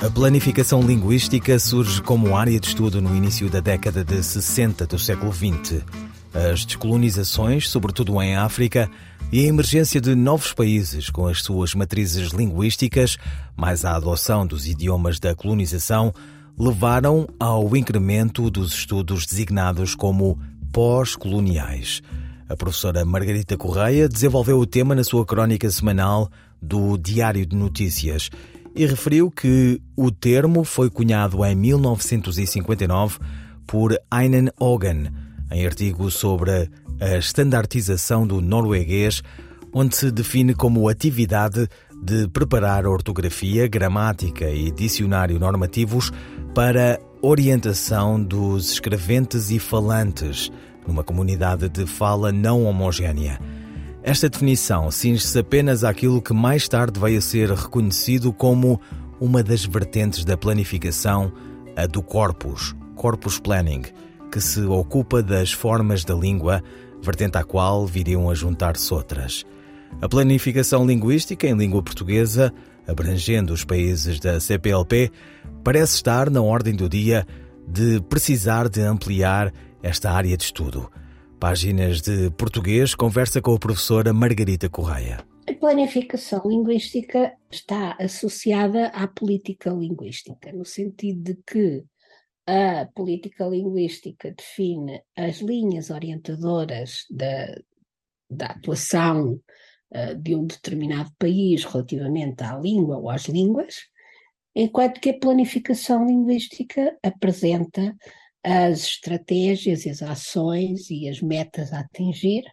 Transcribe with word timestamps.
A 0.00 0.08
planificação 0.08 0.80
linguística 0.80 1.58
surge 1.58 2.00
como 2.00 2.36
área 2.36 2.58
de 2.60 2.68
estudo 2.68 3.02
no 3.02 3.16
início 3.16 3.50
da 3.50 3.58
década 3.58 4.04
de 4.04 4.22
60 4.22 4.86
do 4.86 4.96
século 4.96 5.32
XX. 5.32 5.84
As 6.32 6.64
descolonizações, 6.64 7.68
sobretudo 7.68 8.22
em 8.22 8.36
África, 8.36 8.88
e 9.32 9.40
a 9.40 9.48
emergência 9.48 10.00
de 10.00 10.14
novos 10.14 10.52
países 10.52 11.10
com 11.10 11.26
as 11.26 11.42
suas 11.42 11.74
matrizes 11.74 12.30
linguísticas, 12.30 13.18
mais 13.56 13.84
a 13.84 13.96
adoção 13.96 14.46
dos 14.46 14.68
idiomas 14.68 15.18
da 15.18 15.34
colonização, 15.34 16.14
levaram 16.56 17.26
ao 17.38 17.76
incremento 17.76 18.48
dos 18.50 18.72
estudos 18.74 19.26
designados 19.26 19.96
como 19.96 20.38
pós-coloniais. 20.72 22.02
A 22.48 22.56
professora 22.56 23.04
Margarita 23.04 23.56
Correia 23.56 24.08
desenvolveu 24.08 24.60
o 24.60 24.66
tema 24.66 24.94
na 24.94 25.02
sua 25.02 25.26
crónica 25.26 25.68
semanal 25.68 26.30
do 26.62 26.96
Diário 26.96 27.44
de 27.44 27.56
Notícias 27.56 28.30
e 28.78 28.86
referiu 28.86 29.28
que 29.28 29.82
o 29.96 30.08
termo 30.08 30.62
foi 30.62 30.88
cunhado 30.88 31.44
em 31.44 31.52
1959 31.56 33.18
por 33.66 33.98
Einen 34.14 34.50
Hogan, 34.56 35.12
em 35.50 35.66
artigo 35.66 36.08
sobre 36.12 36.70
a 37.00 37.16
estandartização 37.16 38.24
do 38.24 38.40
norueguês, 38.40 39.20
onde 39.72 39.96
se 39.96 40.12
define 40.12 40.54
como 40.54 40.88
atividade 40.88 41.66
de 42.00 42.28
preparar 42.28 42.86
ortografia, 42.86 43.66
gramática 43.66 44.48
e 44.48 44.70
dicionário 44.70 45.40
normativos 45.40 46.12
para 46.54 47.00
orientação 47.20 48.22
dos 48.22 48.70
escreventes 48.70 49.50
e 49.50 49.58
falantes 49.58 50.52
numa 50.86 51.02
comunidade 51.02 51.68
de 51.68 51.84
fala 51.84 52.30
não 52.30 52.64
homogénea. 52.64 53.40
Esta 54.08 54.26
definição 54.26 54.90
cinge-se 54.90 55.38
apenas 55.38 55.84
àquilo 55.84 56.22
que 56.22 56.32
mais 56.32 56.66
tarde 56.66 56.98
veio 56.98 57.18
a 57.18 57.20
ser 57.20 57.50
reconhecido 57.50 58.32
como 58.32 58.80
uma 59.20 59.42
das 59.42 59.66
vertentes 59.66 60.24
da 60.24 60.34
planificação, 60.34 61.30
a 61.76 61.84
do 61.84 62.02
corpus, 62.02 62.74
corpus 62.96 63.38
planning, 63.38 63.82
que 64.32 64.40
se 64.40 64.62
ocupa 64.62 65.22
das 65.22 65.52
formas 65.52 66.06
da 66.06 66.14
língua, 66.14 66.62
vertente 67.02 67.36
à 67.36 67.44
qual 67.44 67.86
viriam 67.86 68.30
a 68.30 68.34
juntar-se 68.34 68.94
outras. 68.94 69.44
A 70.00 70.08
planificação 70.08 70.86
linguística 70.86 71.46
em 71.46 71.54
língua 71.54 71.82
portuguesa, 71.82 72.50
abrangendo 72.86 73.52
os 73.52 73.62
países 73.62 74.18
da 74.18 74.40
CPLP, 74.40 75.12
parece 75.62 75.96
estar 75.96 76.30
na 76.30 76.40
ordem 76.40 76.74
do 76.74 76.88
dia 76.88 77.26
de 77.68 78.00
precisar 78.08 78.70
de 78.70 78.80
ampliar 78.80 79.52
esta 79.82 80.10
área 80.10 80.34
de 80.34 80.44
estudo. 80.44 80.90
Páginas 81.38 82.02
de 82.02 82.30
Português 82.32 82.96
conversa 82.96 83.40
com 83.40 83.54
a 83.54 83.58
professora 83.58 84.12
Margarita 84.12 84.68
Correia. 84.68 85.24
A 85.48 85.54
planificação 85.54 86.42
linguística 86.44 87.32
está 87.48 87.96
associada 88.00 88.88
à 88.88 89.06
política 89.06 89.70
linguística, 89.70 90.52
no 90.52 90.64
sentido 90.64 91.22
de 91.22 91.38
que 91.46 91.84
a 92.44 92.86
política 92.92 93.46
linguística 93.46 94.34
define 94.36 95.00
as 95.16 95.40
linhas 95.40 95.90
orientadoras 95.90 97.04
da, 97.08 97.54
da 98.28 98.46
atuação 98.46 99.40
uh, 99.94 100.14
de 100.20 100.34
um 100.34 100.44
determinado 100.44 101.12
país 101.20 101.64
relativamente 101.64 102.42
à 102.42 102.58
língua 102.58 102.98
ou 102.98 103.08
às 103.08 103.26
línguas, 103.26 103.76
enquanto 104.56 105.00
que 105.00 105.10
a 105.10 105.18
planificação 105.18 106.04
linguística 106.04 106.98
apresenta 107.00 107.96
as 108.42 108.80
estratégias, 108.80 109.86
as 109.86 110.02
ações 110.02 110.90
e 110.90 111.08
as 111.08 111.20
metas 111.20 111.72
a 111.72 111.80
atingir 111.80 112.44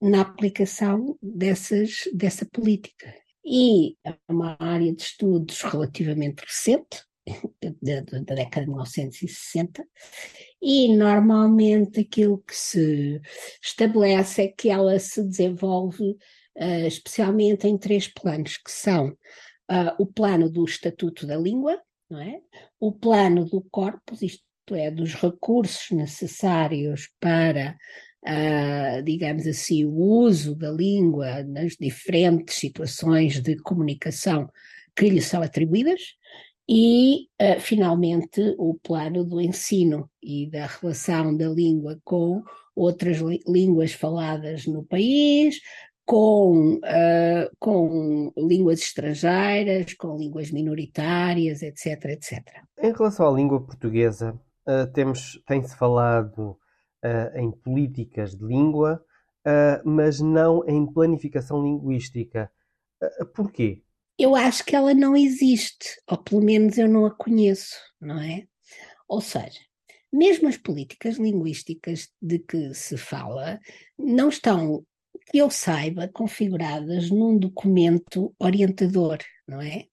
na 0.00 0.20
aplicação 0.20 1.18
dessas, 1.20 2.08
dessa 2.14 2.46
política. 2.46 3.14
E 3.44 3.96
é 4.04 4.14
uma 4.28 4.56
área 4.60 4.94
de 4.94 5.02
estudos 5.02 5.60
relativamente 5.62 6.40
recente, 6.40 7.02
da, 7.82 8.00
da 8.00 8.34
década 8.34 8.64
de 8.64 8.70
1960, 8.70 9.84
e 10.62 10.96
normalmente 10.96 12.00
aquilo 12.00 12.38
que 12.38 12.56
se 12.56 13.20
estabelece 13.62 14.42
é 14.42 14.48
que 14.48 14.70
ela 14.70 14.98
se 14.98 15.22
desenvolve 15.22 16.16
uh, 16.56 16.86
especialmente 16.86 17.66
em 17.66 17.76
três 17.76 18.08
planos, 18.08 18.56
que 18.56 18.70
são 18.70 19.08
uh, 19.08 19.94
o 19.98 20.06
plano 20.06 20.50
do 20.50 20.64
Estatuto 20.64 21.26
da 21.26 21.36
Língua, 21.36 21.78
não 22.08 22.20
é? 22.20 22.40
o 22.80 22.92
plano 22.92 23.44
do 23.44 23.60
corpus, 23.70 24.22
isto 24.22 24.47
é, 24.74 24.90
dos 24.90 25.14
recursos 25.14 25.90
necessários 25.90 27.10
para, 27.20 27.76
uh, 28.24 29.02
digamos 29.02 29.46
assim, 29.46 29.84
o 29.84 29.94
uso 29.94 30.54
da 30.54 30.70
língua 30.70 31.42
nas 31.44 31.76
diferentes 31.78 32.56
situações 32.56 33.40
de 33.40 33.56
comunicação 33.56 34.48
que 34.94 35.08
lhe 35.08 35.22
são 35.22 35.42
atribuídas, 35.42 36.00
e, 36.68 37.28
uh, 37.40 37.58
finalmente, 37.60 38.54
o 38.58 38.74
plano 38.74 39.24
do 39.24 39.40
ensino 39.40 40.10
e 40.22 40.50
da 40.50 40.66
relação 40.66 41.34
da 41.34 41.48
língua 41.48 41.98
com 42.04 42.42
outras 42.76 43.18
línguas 43.46 43.92
faladas 43.92 44.66
no 44.66 44.84
país, 44.84 45.60
com, 46.08 46.76
uh, 46.76 47.50
com 47.58 48.32
línguas 48.36 48.80
estrangeiras, 48.80 49.92
com 49.94 50.16
línguas 50.16 50.50
minoritárias, 50.50 51.62
etc, 51.62 52.04
etc. 52.06 52.42
Em 52.82 52.92
relação 52.92 53.28
à 53.28 53.36
língua 53.36 53.60
portuguesa, 53.60 54.38
temos, 54.94 55.42
tem-se 55.46 55.76
falado 55.76 56.58
uh, 57.04 57.38
em 57.38 57.50
políticas 57.50 58.34
de 58.34 58.44
língua, 58.44 59.02
mas 59.82 60.20
não 60.20 60.62
em 60.68 60.84
planificação 60.84 61.62
linguística. 61.62 62.50
porquê? 63.34 63.82
eu 64.18 64.34
acho 64.34 64.64
que 64.64 64.74
ela 64.74 64.92
não 64.92 65.16
existe, 65.16 66.00
ou 66.10 66.18
pelo 66.18 66.42
menos 66.42 66.76
eu 66.76 66.88
não 66.88 67.06
a 67.06 67.10
conheço, 67.14 67.76
não 68.00 68.20
é? 68.20 68.46
Ou 69.08 69.20
seja, 69.20 69.60
mesmo 70.12 70.48
as 70.48 70.56
políticas 70.56 71.16
linguísticas 71.16 72.08
de 72.20 72.40
que 72.40 72.74
se 72.74 72.96
fala 72.96 73.60
não 73.96 74.28
estão, 74.28 74.84
que 75.30 75.38
eu 75.38 75.48
saiba, 75.48 76.08
configuradas 76.08 77.10
num 77.10 77.38
documento 77.38 78.34
orientador, 78.40 79.18
não 79.46 79.60
é? 79.62 79.86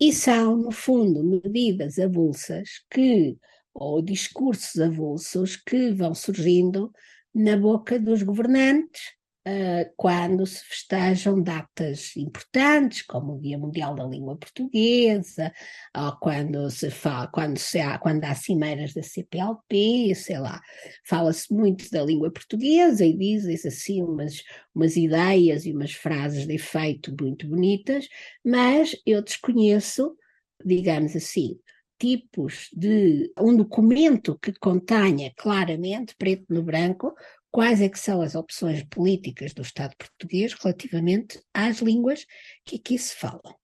E 0.00 0.12
são, 0.12 0.56
no 0.56 0.70
fundo, 0.70 1.24
medidas 1.24 1.98
avulsas 1.98 2.68
que, 2.88 3.36
ou 3.78 4.02
discursos 4.02 4.80
avulsos 4.80 5.56
que 5.56 5.92
vão 5.92 6.14
surgindo 6.14 6.92
na 7.32 7.56
boca 7.56 7.98
dos 7.98 8.22
governantes 8.22 9.00
uh, 9.46 9.92
quando 9.96 10.44
se 10.44 10.64
festejam 10.64 11.40
datas 11.40 12.16
importantes, 12.16 13.02
como 13.02 13.34
o 13.34 13.40
Dia 13.40 13.56
Mundial 13.56 13.94
da 13.94 14.04
Língua 14.04 14.36
Portuguesa, 14.36 15.52
ou 15.96 16.12
quando 16.16 16.68
se 16.70 16.90
fala, 16.90 17.28
quando, 17.28 17.58
se 17.58 17.78
há, 17.78 17.98
quando 17.98 18.24
há 18.24 18.34
cimeiras 18.34 18.92
da 18.92 19.02
CPLP, 19.02 20.12
sei 20.16 20.38
lá, 20.38 20.60
fala-se 21.06 21.52
muito 21.54 21.88
da 21.90 22.04
língua 22.04 22.32
portuguesa 22.32 23.04
e 23.04 23.16
dizem-se 23.16 23.68
assim 23.68 24.02
umas, 24.02 24.42
umas 24.74 24.96
ideias 24.96 25.64
e 25.66 25.72
umas 25.72 25.92
frases 25.92 26.46
de 26.46 26.54
efeito 26.54 27.14
muito 27.18 27.48
bonitas, 27.48 28.08
mas 28.44 28.96
eu 29.06 29.22
desconheço, 29.22 30.16
digamos 30.64 31.14
assim, 31.14 31.56
tipos 31.98 32.68
de 32.72 33.32
um 33.38 33.56
documento 33.56 34.38
que 34.38 34.52
contenha 34.52 35.32
claramente, 35.36 36.14
preto 36.16 36.44
no 36.48 36.62
branco, 36.62 37.14
quais 37.50 37.80
é 37.80 37.88
que 37.88 37.98
são 37.98 38.22
as 38.22 38.34
opções 38.34 38.84
políticas 38.84 39.52
do 39.52 39.62
Estado 39.62 39.94
português 39.96 40.52
relativamente 40.52 41.40
às 41.52 41.78
línguas 41.78 42.24
que 42.64 42.76
aqui 42.76 42.98
se 42.98 43.14
falam. 43.14 43.54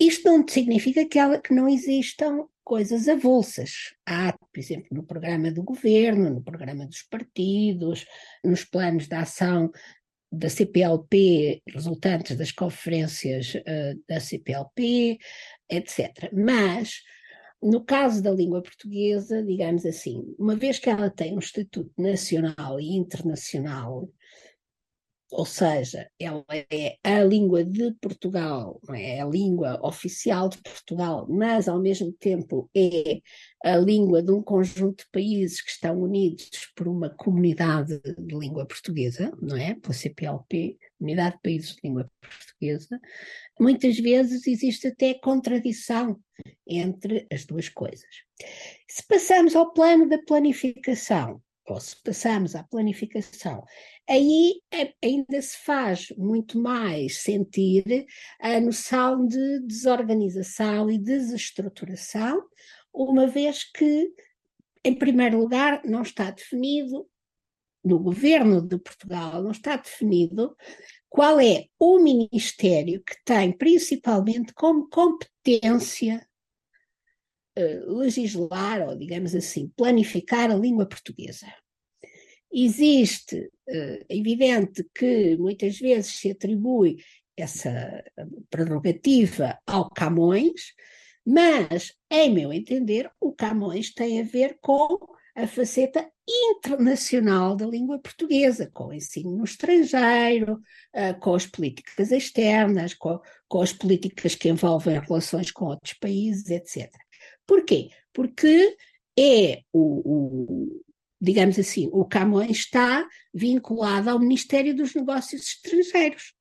Isto 0.00 0.28
não 0.28 0.46
significa 0.46 1.04
que, 1.06 1.18
ela, 1.18 1.40
que 1.40 1.52
não 1.52 1.68
existam 1.68 2.46
coisas 2.62 3.08
avulsas. 3.08 3.94
Há, 4.06 4.32
por 4.32 4.58
exemplo, 4.58 4.88
no 4.92 5.02
programa 5.02 5.50
do 5.50 5.62
governo, 5.62 6.30
no 6.30 6.42
programa 6.42 6.86
dos 6.86 7.02
partidos, 7.02 8.04
nos 8.44 8.64
planos 8.64 9.08
de 9.08 9.14
ação 9.14 9.70
da 10.30 10.48
CPLP, 10.48 11.62
resultantes 11.66 12.36
das 12.36 12.52
conferências 12.52 13.54
uh, 13.54 14.02
da 14.06 14.20
CPLP, 14.20 15.18
etc. 15.70 16.30
Mas 16.32 17.02
no 17.62 17.84
caso 17.84 18.22
da 18.22 18.30
língua 18.30 18.62
portuguesa, 18.62 19.42
digamos 19.42 19.84
assim, 19.84 20.34
uma 20.38 20.54
vez 20.54 20.78
que 20.78 20.88
ela 20.88 21.10
tem 21.10 21.34
um 21.34 21.40
estatuto 21.40 21.90
nacional 21.98 22.78
e 22.80 22.96
internacional, 22.96 24.08
ou 25.30 25.44
seja, 25.44 26.10
ela 26.18 26.44
é 26.70 26.96
a 27.04 27.22
língua 27.22 27.62
de 27.62 27.92
Portugal, 28.00 28.80
é 28.94 29.20
a 29.20 29.26
língua 29.26 29.78
oficial 29.86 30.48
de 30.48 30.56
Portugal, 30.58 31.26
mas 31.28 31.68
ao 31.68 31.78
mesmo 31.80 32.12
tempo 32.12 32.70
é 32.74 33.20
a 33.62 33.76
língua 33.76 34.22
de 34.22 34.32
um 34.32 34.42
conjunto 34.42 35.04
de 35.04 35.10
países 35.10 35.60
que 35.60 35.70
estão 35.70 36.00
unidos 36.00 36.72
por 36.74 36.88
uma 36.88 37.10
comunidade 37.10 38.00
de 38.00 38.34
língua 38.34 38.64
portuguesa, 38.64 39.30
não 39.42 39.56
é? 39.56 39.74
Pela 39.74 39.92
CPLP, 39.92 40.78
Comunidade 40.98 41.36
de 41.36 41.42
Países 41.42 41.74
de 41.74 41.80
Língua 41.84 42.10
Portuguesa, 42.20 43.00
muitas 43.60 43.98
vezes 43.98 44.46
existe 44.46 44.88
até 44.88 45.14
contradição 45.14 46.18
entre 46.66 47.26
as 47.30 47.44
duas 47.44 47.68
coisas. 47.68 48.08
Se 48.88 49.06
passamos 49.06 49.54
ao 49.54 49.72
plano 49.72 50.08
da 50.08 50.18
planificação, 50.22 51.42
ou 51.72 51.80
se 51.80 52.00
passamos 52.02 52.54
à 52.54 52.62
planificação, 52.62 53.64
aí 54.08 54.60
é, 54.72 54.92
ainda 55.02 55.40
se 55.40 55.56
faz 55.58 56.12
muito 56.16 56.58
mais 56.58 57.22
sentir 57.22 58.06
a 58.40 58.60
noção 58.60 59.26
de 59.26 59.60
desorganização 59.66 60.90
e 60.90 60.98
desestruturação, 60.98 62.42
uma 62.92 63.26
vez 63.26 63.64
que, 63.64 64.12
em 64.84 64.94
primeiro 64.94 65.38
lugar, 65.38 65.82
não 65.84 66.02
está 66.02 66.30
definido, 66.30 67.08
no 67.84 67.98
governo 67.98 68.60
de 68.60 68.76
Portugal, 68.78 69.42
não 69.42 69.52
está 69.52 69.76
definido 69.76 70.56
qual 71.08 71.40
é 71.40 71.66
o 71.78 71.98
ministério 71.98 73.02
que 73.02 73.16
tem 73.24 73.56
principalmente 73.56 74.52
como 74.52 74.88
competência 74.88 76.27
legislar, 77.86 78.88
ou 78.88 78.96
digamos 78.96 79.34
assim, 79.34 79.72
planificar 79.76 80.50
a 80.50 80.56
língua 80.56 80.86
portuguesa. 80.86 81.46
Existe, 82.52 83.50
é 83.68 84.04
evidente 84.08 84.84
que 84.94 85.36
muitas 85.36 85.78
vezes 85.78 86.12
se 86.18 86.30
atribui 86.30 86.96
essa 87.36 88.02
prerrogativa 88.50 89.58
ao 89.66 89.90
Camões, 89.90 90.72
mas, 91.26 91.92
em 92.10 92.32
meu 92.32 92.52
entender, 92.52 93.10
o 93.20 93.32
Camões 93.32 93.92
tem 93.92 94.20
a 94.20 94.24
ver 94.24 94.58
com 94.62 94.98
a 95.36 95.46
faceta 95.46 96.10
internacional 96.28 97.54
da 97.54 97.66
língua 97.66 97.98
portuguesa, 97.98 98.70
com 98.72 98.88
o 98.88 98.92
ensino 98.92 99.36
no 99.36 99.44
estrangeiro, 99.44 100.60
com 101.20 101.34
as 101.34 101.46
políticas 101.46 102.10
externas, 102.10 102.92
com, 102.94 103.20
com 103.46 103.62
as 103.62 103.72
políticas 103.72 104.34
que 104.34 104.48
envolvem 104.48 104.98
relações 104.98 105.50
com 105.52 105.66
outros 105.66 105.92
países, 105.92 106.50
etc. 106.50 106.90
Porquê? 107.48 107.90
Porque 108.12 108.76
é 109.18 109.62
o, 109.72 109.80
o 110.04 110.84
digamos 111.20 111.58
assim, 111.58 111.88
o 111.92 112.04
Camões 112.04 112.58
está 112.58 113.08
vinculado 113.34 114.10
ao 114.10 114.20
Ministério 114.20 114.76
dos 114.76 114.94
Negócios 114.94 115.42
Estrangeiros. 115.42 116.34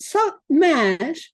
Só, 0.00 0.38
mas 0.48 1.32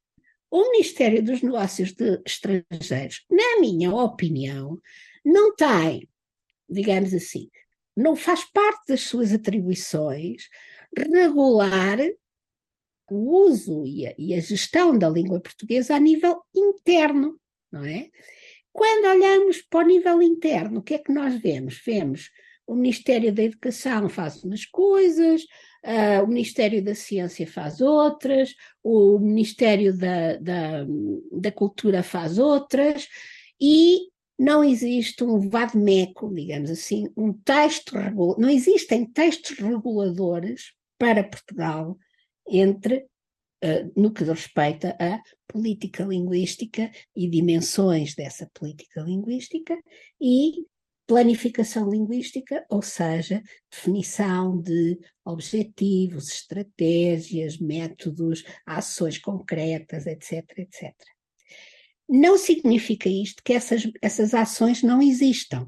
o 0.51 0.73
Ministério 0.73 1.23
dos 1.23 1.43
Negócios 1.43 1.95
Estrangeiros, 2.25 3.25
na 3.31 3.61
minha 3.61 3.95
opinião, 3.95 4.81
não 5.25 5.55
tem, 5.55 6.09
digamos 6.69 7.13
assim, 7.13 7.51
não 7.95 8.17
faz 8.17 8.45
parte 8.51 8.89
das 8.89 9.03
suas 9.03 9.33
atribuições 9.33 10.49
regular 10.97 11.99
o 13.11 13.45
uso 13.47 13.87
e 13.87 14.07
a, 14.07 14.15
e 14.19 14.35
a 14.35 14.41
gestão 14.41 14.99
da 14.99 15.09
língua 15.09 15.41
portuguesa 15.41 15.95
a 15.95 16.01
nível 16.01 16.43
interno, 16.55 17.39
não 17.71 17.85
é? 17.85 18.11
Quando 18.77 19.07
olhamos 19.07 19.63
para 19.63 19.87
o 19.87 19.89
nível 19.89 20.21
interno, 20.21 20.81
o 20.81 20.83
que 20.83 20.93
é 20.93 20.99
que 20.99 21.11
nós 21.11 21.35
vemos? 21.41 21.81
Vemos 21.83 22.31
o 22.67 22.75
Ministério 22.75 23.33
da 23.33 23.43
Educação 23.43 24.07
faz 24.11 24.45
umas 24.45 24.67
coisas, 24.67 25.45
uh, 25.83 26.23
o 26.23 26.27
Ministério 26.27 26.85
da 26.85 26.95
Ciência 26.95 27.47
faz 27.47 27.81
outras, 27.81 28.55
o 28.83 29.19
Ministério 29.19 29.97
da, 29.97 30.37
da, 30.37 30.87
da 31.33 31.51
Cultura 31.53 32.03
faz 32.03 32.39
outras, 32.39 33.09
e 33.59 34.09
não 34.39 34.63
existe 34.63 35.25
um 35.25 35.49
vademeco, 35.49 36.31
digamos 36.35 36.71
assim, 36.71 37.09
um 37.17 37.33
texto, 37.33 37.95
não 38.37 38.51
existem 38.51 39.07
textos 39.07 39.57
reguladores 39.57 40.75
para 40.99 41.25
Portugal 41.25 41.97
entre 42.47 43.07
no 43.97 44.13
que 44.13 44.25
respeita 44.25 44.97
à 45.01 45.21
política 45.49 46.05
linguística 46.05 46.91
e 47.15 47.29
dimensões 47.29 48.15
dessa 48.15 48.49
política 48.53 49.01
linguística 49.01 49.77
e 50.21 50.67
planificação 51.07 51.89
linguística, 51.89 52.67
ou 52.69 52.83
seja, 52.83 53.41
definição 53.71 54.61
de 54.61 54.99
objetivos, 55.25 56.29
estratégias, 56.29 57.59
métodos, 57.59 58.45
ações 58.67 59.17
concretas, 59.17 60.07
etc, 60.07 60.45
etc. 60.59 60.93
Não 62.09 62.37
significa 62.37 63.09
isto 63.09 63.43
que 63.43 63.53
essas, 63.53 63.89
essas 64.03 64.35
ações 64.35 64.83
não 64.83 65.01
existam. 65.01 65.67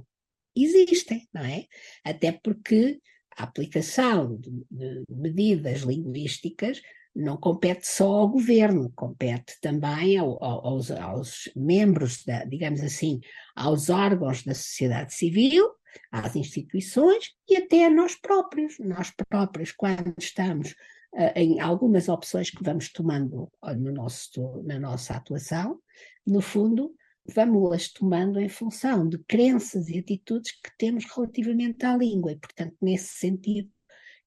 Existem, 0.57 1.29
não 1.33 1.45
é? 1.45 1.67
Até 2.05 2.33
porque 2.33 3.01
a 3.37 3.45
aplicação 3.45 4.37
de, 4.37 4.51
de 4.69 5.05
medidas 5.09 5.83
linguísticas 5.83 6.81
não 7.19 7.37
compete 7.37 7.85
só 7.85 8.07
ao 8.07 8.29
governo, 8.29 8.93
compete 8.95 9.59
também 9.61 10.17
ao, 10.17 10.43
aos, 10.43 10.89
aos, 10.93 11.51
membros, 11.57 12.25
da, 12.25 12.45
digamos 12.45 12.81
assim, 12.81 13.21
aos 13.57 13.91
órgãos 13.91 14.45
da 14.45 14.55
sociedade 14.55 15.13
civil, 15.13 15.69
às 16.13 16.37
instituições 16.37 17.33
e 17.49 17.57
até 17.57 17.87
a 17.87 17.91
nós 17.91 18.15
próprios. 18.15 18.79
Nós 18.79 19.11
próprios, 19.11 19.73
quando 19.73 20.15
estamos 20.17 20.71
uh, 21.13 21.33
em 21.35 21.59
algumas 21.59 22.09
opções 22.09 22.51
que 22.51 22.63
vamos 22.63 22.93
tomando 22.93 23.51
no 23.77 23.93
nosso, 23.93 24.63
na 24.65 24.79
nossa 24.79 25.15
atuação, 25.15 25.81
no 26.25 26.41
fundo, 26.41 26.95
vamos-las 27.35 27.89
tomando 27.93 28.39
em 28.39 28.49
função 28.49 29.09
de 29.09 29.19
crenças 29.25 29.89
e 29.89 29.99
atitudes 29.99 30.53
que 30.53 30.71
temos 30.79 31.05
relativamente 31.05 31.85
à 31.85 31.97
língua, 31.97 32.31
e, 32.31 32.37
portanto, 32.37 32.77
nesse 32.81 33.19
sentido, 33.19 33.69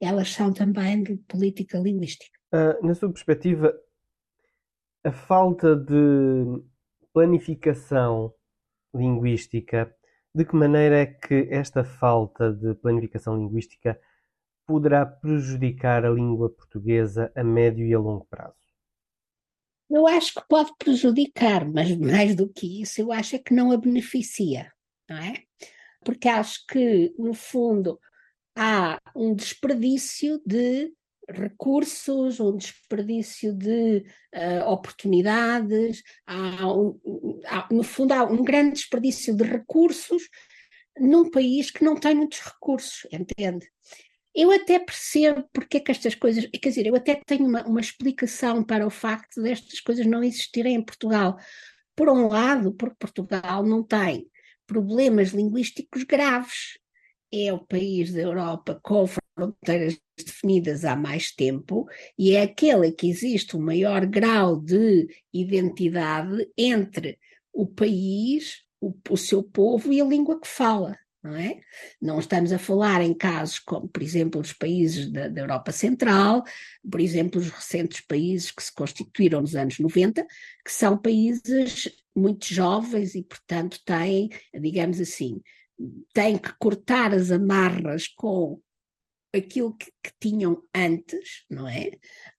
elas 0.02 0.30
são 0.34 0.52
também 0.52 1.02
de 1.04 1.16
política 1.16 1.78
linguística. 1.78 2.41
Uh, 2.54 2.86
na 2.86 2.94
sua 2.94 3.10
perspectiva, 3.10 3.74
a 5.04 5.12
falta 5.12 5.76
de 5.76 6.62
planificação 7.14 8.34
linguística, 8.94 9.94
de 10.34 10.46
que 10.46 10.56
maneira 10.56 11.00
é 11.00 11.06
que 11.06 11.48
esta 11.50 11.84
falta 11.84 12.52
de 12.52 12.74
planificação 12.76 13.38
linguística 13.38 14.00
poderá 14.66 15.06
prejudicar 15.06 16.06
a 16.06 16.10
língua 16.10 16.50
portuguesa 16.50 17.32
a 17.36 17.44
médio 17.44 17.86
e 17.86 17.94
a 17.94 18.00
longo 18.00 18.26
prazo? 18.26 18.56
Eu 19.90 20.08
acho 20.08 20.36
que 20.36 20.48
pode 20.48 20.72
prejudicar, 20.78 21.68
mas 21.68 21.96
mais 21.98 22.34
do 22.34 22.48
que 22.48 22.82
isso, 22.82 23.02
eu 23.02 23.12
acho 23.12 23.36
é 23.36 23.40
que 23.40 23.54
não 23.54 23.72
a 23.72 23.78
beneficia, 23.78 24.72
não 25.10 25.18
é? 25.18 25.34
Porque 26.04 26.30
acho 26.30 26.66
que, 26.66 27.14
no 27.18 27.34
fundo, 27.34 28.00
há 28.56 28.98
um 29.14 29.36
desperdício 29.36 30.42
de 30.46 30.94
recursos, 31.32 32.40
um 32.40 32.56
desperdício 32.56 33.54
de 33.54 34.06
uh, 34.36 34.70
oportunidades, 34.70 36.04
há, 36.26 36.72
um, 36.72 37.00
há, 37.46 37.68
no 37.72 37.84
fundo, 37.84 38.14
há 38.14 38.24
um 38.24 38.44
grande 38.44 38.74
desperdício 38.74 39.36
de 39.36 39.44
recursos 39.44 40.24
num 40.98 41.30
país 41.30 41.72
que 41.72 41.84
não 41.84 41.96
tem 41.96 42.16
muitos 42.16 42.40
recursos, 42.40 43.08
entende? 43.12 43.68
Eu 44.34 44.52
até 44.52 44.80
percebo 44.80 45.44
porque 45.54 45.78
é 45.78 45.80
que 45.80 45.92
estas 45.92 46.16
coisas, 46.16 46.46
quer 46.46 46.70
dizer, 46.70 46.88
eu 46.88 46.96
até 46.96 47.16
tenho 47.26 47.46
uma, 47.46 47.66
uma 47.66 47.82
explicação 47.82 48.64
para 48.64 48.88
o 48.88 48.90
facto 48.90 49.42
destas 49.42 49.82
coisas 49.82 50.06
não 50.06 50.24
existirem 50.24 50.76
em 50.76 50.84
Portugal. 50.84 51.38
Por 51.96 52.10
um 52.10 52.28
lado, 52.28 52.74
porque 52.74 52.96
Portugal 52.98 53.64
não 53.66 53.84
tem 53.84 54.26
problemas 54.66 55.30
linguísticos 55.30 56.04
graves, 56.04 56.78
é 57.34 57.52
o 57.52 57.60
país 57.60 58.14
da 58.14 58.22
Europa 58.22 58.80
com 58.82 59.06
fronteiras 59.42 60.00
definidas 60.16 60.86
há 60.86 60.96
mais 60.96 61.32
tempo 61.32 61.88
e 62.18 62.36
é 62.36 62.44
aquele 62.44 62.92
que 62.92 63.10
existe 63.10 63.56
o 63.56 63.60
maior 63.60 64.06
grau 64.06 64.60
de 64.60 65.08
identidade 65.34 66.48
entre 66.56 67.18
o 67.52 67.66
país, 67.66 68.64
o, 68.80 68.94
o 69.10 69.18
seu 69.18 69.42
povo 69.42 69.92
e 69.92 70.00
a 70.00 70.06
língua 70.06 70.40
que 70.40 70.48
fala. 70.48 70.96
Não, 71.24 71.36
é? 71.36 71.62
não 72.02 72.20
estamos 72.20 72.52
a 72.52 72.58
falar 72.58 73.00
em 73.04 73.14
casos 73.14 73.60
como, 73.60 73.88
por 73.88 74.02
exemplo, 74.02 74.42
os 74.42 74.54
países 74.54 75.12
da, 75.12 75.28
da, 75.28 75.42
Europa 75.42 75.72
Central, 75.72 76.44
por 76.90 77.00
exemplo, 77.00 77.40
os 77.40 77.48
recentes 77.48 78.02
países 78.02 78.50
que 78.50 78.64
se 78.64 78.74
constituíram 78.74 79.40
nos 79.42 79.56
anos 79.56 79.78
90, 79.78 80.26
que 80.66 80.72
são 80.72 80.98
países 80.98 81.92
muito 82.16 82.52
jovens 82.52 83.14
e, 83.14 83.22
portanto, 83.22 83.80
têm, 83.86 84.32
digamos 84.52 85.00
assim, 85.00 85.40
têm 86.12 86.40
que 86.40 86.54
cortar 86.58 87.14
as 87.14 87.30
amarras 87.30 88.08
com 88.08 88.60
aquilo 89.34 89.76
que, 89.76 89.92
que 90.04 90.12
tinham 90.20 90.62
antes, 90.76 91.46
não 91.50 91.68
é? 91.68 91.92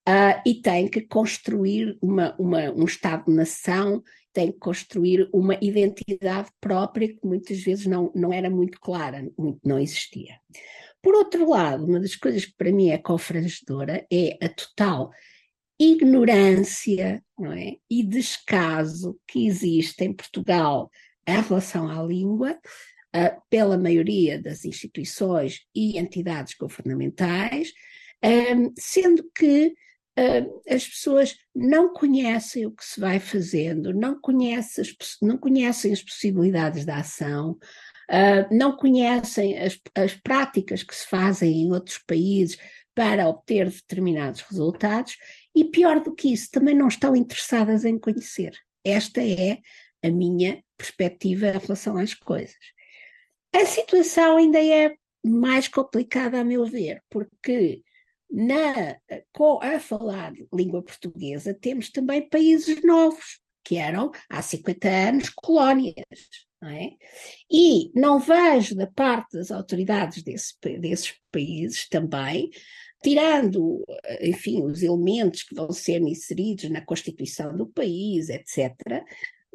Uh, 0.09 0.43
e 0.47 0.61
têm 0.61 0.89
que 0.89 1.01
construir 1.03 1.97
uma, 2.03 2.35
uma, 2.39 2.71
um 2.73 2.85
Estado-nação, 2.85 4.03
têm 4.33 4.53
que 4.53 4.59
construir 4.59 5.29
uma 5.33 5.57
identidade 5.61 6.51
própria 6.61 7.09
que 7.09 7.21
muitas 7.25 7.61
vezes 7.61 7.87
não, 7.87 8.13
não 8.15 8.33
era 8.33 8.51
muito 8.51 8.79
clara, 8.81 9.27
muito, 9.39 9.61
não 9.65 9.79
existia. 9.79 10.39
Por 11.01 11.15
outro 11.15 11.49
lado, 11.49 11.85
uma 11.85 12.01
das 12.01 12.15
coisas 12.15 12.45
que 12.45 12.55
para 12.57 12.73
mim 12.73 12.91
é 12.91 12.99
confrangedora 12.99 14.07
é 14.11 14.39
a 14.41 14.49
total 14.49 15.11
ignorância 15.79 17.23
não 17.37 17.53
é? 17.53 17.77
e 17.91 18.05
descaso 18.05 19.19
que 19.27 19.47
existe 19.47 20.05
em 20.05 20.13
Portugal 20.13 20.91
em 21.27 21.41
relação 21.41 21.89
à 21.89 22.03
língua, 22.03 22.59
pela 23.51 23.77
maioria 23.77 24.41
das 24.41 24.65
instituições 24.65 25.61
e 25.75 25.99
entidades 25.99 26.55
governamentais, 26.55 27.73
sendo 28.79 29.23
que 29.37 29.75
as 30.69 30.87
pessoas 30.87 31.37
não 31.55 31.93
conhecem 31.93 32.67
o 32.67 32.71
que 32.71 32.85
se 32.85 33.01
vai 33.01 33.19
fazendo, 33.19 33.95
não 33.95 34.21
conhecem 34.21 34.83
as, 34.83 35.17
não 35.21 35.37
conhecem 35.37 35.93
as 35.93 36.03
possibilidades 36.03 36.85
da 36.85 36.97
ação, 36.97 37.59
uh, 38.11 38.55
não 38.55 38.77
conhecem 38.77 39.59
as, 39.59 39.79
as 39.95 40.15
práticas 40.15 40.83
que 40.83 40.95
se 40.95 41.07
fazem 41.07 41.63
em 41.63 41.73
outros 41.73 41.99
países 41.99 42.59
para 42.95 43.29
obter 43.29 43.71
determinados 43.71 44.43
resultados 44.43 45.17
e, 45.55 45.65
pior 45.65 46.01
do 46.01 46.15
que 46.15 46.33
isso, 46.33 46.51
também 46.51 46.75
não 46.75 46.89
estão 46.89 47.17
interessadas 47.17 47.85
em 47.85 47.99
conhecer. 47.99 48.53
Esta 48.85 49.23
é 49.23 49.59
a 50.03 50.11
minha 50.11 50.63
perspectiva 50.77 51.47
em 51.47 51.59
relação 51.59 51.97
às 51.97 52.13
coisas. 52.13 52.55
A 53.55 53.67
situação 53.67 54.37
ainda 54.37 54.63
é 54.65 54.95
mais 55.25 55.69
complicada, 55.69 56.41
a 56.41 56.45
meu 56.45 56.65
ver, 56.65 57.03
porque 57.09 57.83
na, 58.31 58.97
a 59.61 59.81
falar 59.81 60.33
língua 60.53 60.83
portuguesa 60.83 61.55
temos 61.55 61.91
também 61.91 62.29
países 62.29 62.83
novos, 62.83 63.41
que 63.65 63.77
eram 63.77 64.11
há 64.29 64.43
50 64.43 64.89
anos 64.89 65.29
colónias. 65.29 65.95
Não 66.61 66.71
é? 66.71 66.91
E 67.51 67.91
não 67.93 68.21
vejo 68.21 68.77
da 68.77 68.87
parte 68.87 69.37
das 69.37 69.51
autoridades 69.51 70.23
desse, 70.23 70.55
desses 70.79 71.13
países 71.31 71.89
também 71.89 72.51
tirando, 73.03 73.85
enfim, 74.21 74.63
os 74.63 74.83
elementos 74.83 75.43
que 75.43 75.55
vão 75.55 75.73
ser 75.73 76.01
inseridos 76.03 76.71
na 76.71 76.81
constituição 76.81 77.55
do 77.55 77.67
país, 77.67 78.29
etc., 78.29 78.73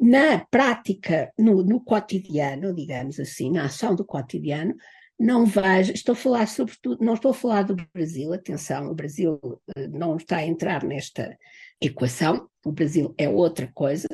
na 0.00 0.44
prática, 0.50 1.32
no, 1.38 1.62
no 1.62 1.80
cotidiano, 1.80 2.74
digamos 2.74 3.18
assim, 3.18 3.50
na 3.50 3.64
ação 3.64 3.94
do 3.94 4.04
cotidiano, 4.04 4.74
não 5.18 5.44
vejo, 5.44 5.92
estou 5.92 6.12
a 6.12 6.16
falar 6.16 6.46
sobretudo, 6.46 7.04
não 7.04 7.14
estou 7.14 7.32
a 7.32 7.34
falar 7.34 7.62
do 7.62 7.74
Brasil, 7.92 8.32
atenção, 8.32 8.88
o 8.88 8.94
Brasil 8.94 9.40
eh, 9.76 9.88
não 9.88 10.16
está 10.16 10.36
a 10.36 10.46
entrar 10.46 10.84
nesta 10.84 11.36
equação, 11.80 12.48
o 12.64 12.70
Brasil 12.70 13.12
é 13.18 13.28
outra 13.28 13.68
coisa, 13.74 14.06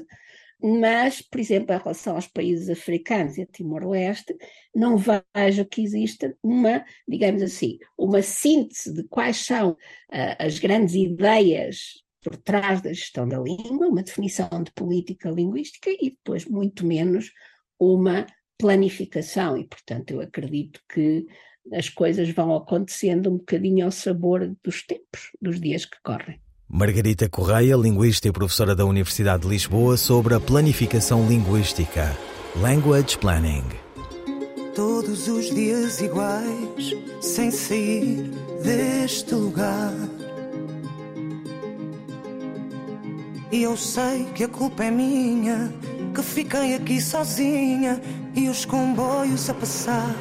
mas, 0.62 1.20
por 1.20 1.38
exemplo, 1.38 1.74
em 1.74 1.78
relação 1.78 2.14
aos 2.14 2.26
países 2.26 2.70
africanos 2.70 3.36
e 3.36 3.42
a 3.42 3.46
Timor-Leste, 3.46 4.34
não 4.74 4.96
vejo 4.96 5.66
que 5.66 5.82
exista 5.82 6.34
uma, 6.42 6.82
digamos 7.06 7.42
assim, 7.42 7.78
uma 7.98 8.22
síntese 8.22 8.94
de 8.94 9.04
quais 9.04 9.44
são 9.44 9.72
uh, 9.72 9.76
as 10.38 10.58
grandes 10.58 10.94
ideias 10.94 12.02
por 12.24 12.36
trás 12.38 12.80
da 12.80 12.88
gestão 12.88 13.28
da 13.28 13.38
língua, 13.38 13.86
uma 13.86 14.02
definição 14.02 14.48
de 14.62 14.72
política 14.72 15.30
linguística 15.30 15.90
e 15.90 16.10
depois, 16.10 16.46
muito 16.46 16.86
menos, 16.86 17.30
uma 17.78 18.26
planificação. 18.58 19.58
E, 19.58 19.64
portanto, 19.64 20.12
eu 20.12 20.22
acredito 20.22 20.80
que 20.92 21.26
as 21.72 21.90
coisas 21.90 22.30
vão 22.30 22.54
acontecendo 22.56 23.30
um 23.30 23.36
bocadinho 23.36 23.84
ao 23.84 23.90
sabor 23.90 24.56
dos 24.64 24.82
tempos, 24.82 25.30
dos 25.40 25.60
dias 25.60 25.84
que 25.84 25.96
correm. 26.02 26.40
Margarita 26.66 27.28
Correia, 27.28 27.76
linguista 27.76 28.26
e 28.26 28.32
professora 28.32 28.74
da 28.74 28.86
Universidade 28.86 29.42
de 29.42 29.48
Lisboa, 29.48 29.96
sobre 29.96 30.34
a 30.34 30.40
planificação 30.40 31.28
linguística. 31.28 32.16
Language 32.56 33.18
Planning. 33.18 33.64
Todos 34.74 35.28
os 35.28 35.54
dias 35.54 36.00
iguais, 36.00 36.94
sem 37.20 37.50
sair 37.50 38.30
deste 38.62 39.34
lugar. 39.34 39.92
E 43.54 43.62
eu 43.62 43.76
sei 43.76 44.24
que 44.34 44.42
a 44.42 44.48
culpa 44.48 44.82
é 44.82 44.90
minha, 44.90 45.72
que 46.12 46.20
fiquei 46.24 46.74
aqui 46.74 47.00
sozinha 47.00 48.02
e 48.34 48.48
os 48.48 48.64
comboios 48.64 49.48
a 49.48 49.54
passar. 49.54 50.12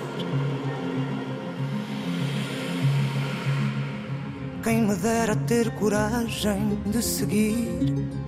Quem 4.63 4.84
me 4.84 4.94
dera 4.94 5.36
ter 5.48 5.74
coragem 5.80 6.78
de 6.86 7.02
seguir 7.02 7.68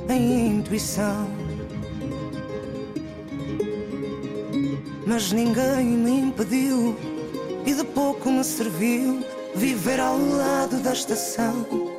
a 0.10 0.16
intuição. 0.16 1.28
Mas 5.06 5.32
ninguém 5.32 5.86
me 5.86 6.20
impediu 6.22 6.98
e 7.64 7.76
de 7.76 7.84
pouco 7.84 8.32
me 8.32 8.44
serviu 8.44 9.24
viver 9.54 10.00
ao 10.00 10.18
lado 10.18 10.78
da 10.78 10.94
estação. 10.94 11.95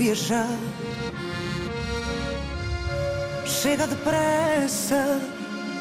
viajar. 0.00 0.58
Chega 3.44 3.86
depressa 3.86 5.20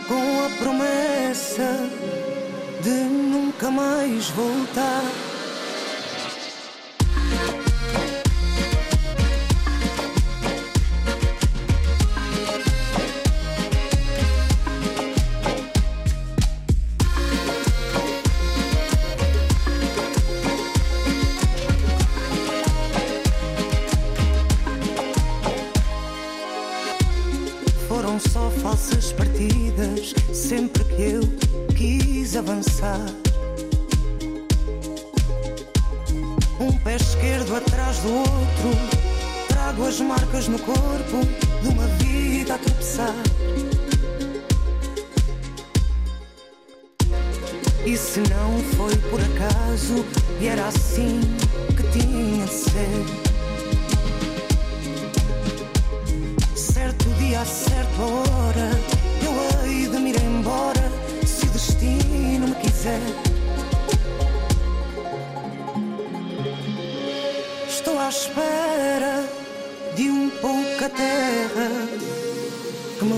com 0.09 0.45
a 0.45 0.49
promessa 0.61 1.89
de 2.83 2.89
nunca 2.89 3.71
mais 3.71 4.27
voltar. 4.31 5.28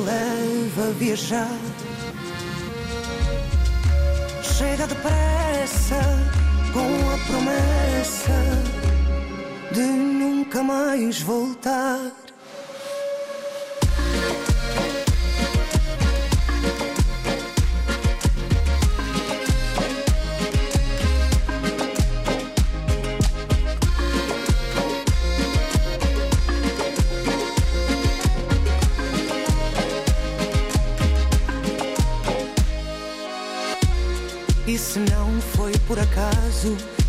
Leva 0.05 0.89
a 0.89 0.91
viajar 0.93 1.57
chega 4.61 4.85
depressa 4.85 6.01
com 6.71 7.09
a 7.09 7.17
promessa 7.25 8.31
de 9.71 9.81
nunca 9.81 10.61
mais 10.61 11.21
voltar. 11.21 12.20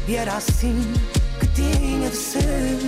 E 0.09 0.17
era 0.17 0.37
assim 0.37 0.81
que 1.41 1.47
tinha 1.49 2.09
de 2.09 2.17
ser. 2.17 2.82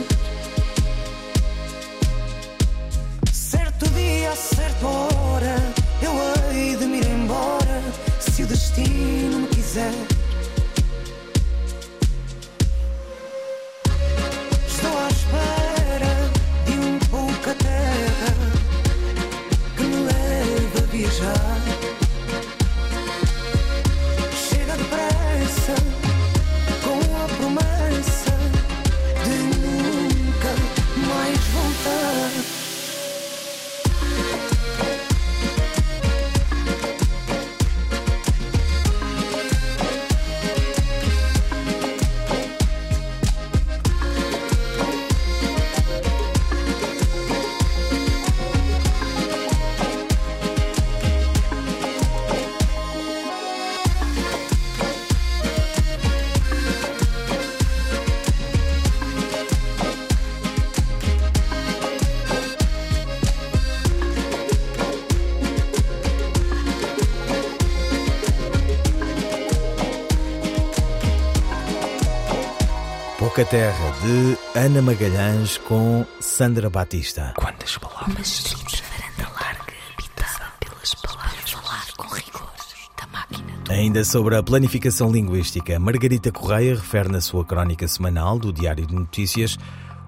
Terra 73.43 73.93
de 74.01 74.39
Ana 74.57 74.81
Magalhães 74.81 75.59
com 75.59 76.07
Sandra 76.21 76.71
Batista. 76.71 77.33
Quantas 77.37 77.77
palavras? 77.77 78.15
Uma 78.15 78.21
estrita 78.21 78.83
varanda 78.87 79.33
larga 79.35 79.73
habitada 79.93 80.53
pelas 80.61 80.95
palavras. 80.95 81.51
Falar 81.51 81.87
com 81.97 82.15
rigor 82.15 82.53
da 82.97 83.07
máquina 83.09 83.59
do 83.65 83.73
Ainda 83.73 84.05
sobre 84.05 84.37
a 84.37 84.43
planificação 84.43 85.11
linguística, 85.11 85.77
Margarita 85.81 86.31
Correia 86.31 86.77
refere 86.77 87.09
na 87.09 87.21
sua 87.21 87.45
crónica 87.45 87.89
semanal 87.89 88.39
do 88.39 88.53
Diário 88.53 88.87
de 88.87 88.95
Notícias 88.95 89.59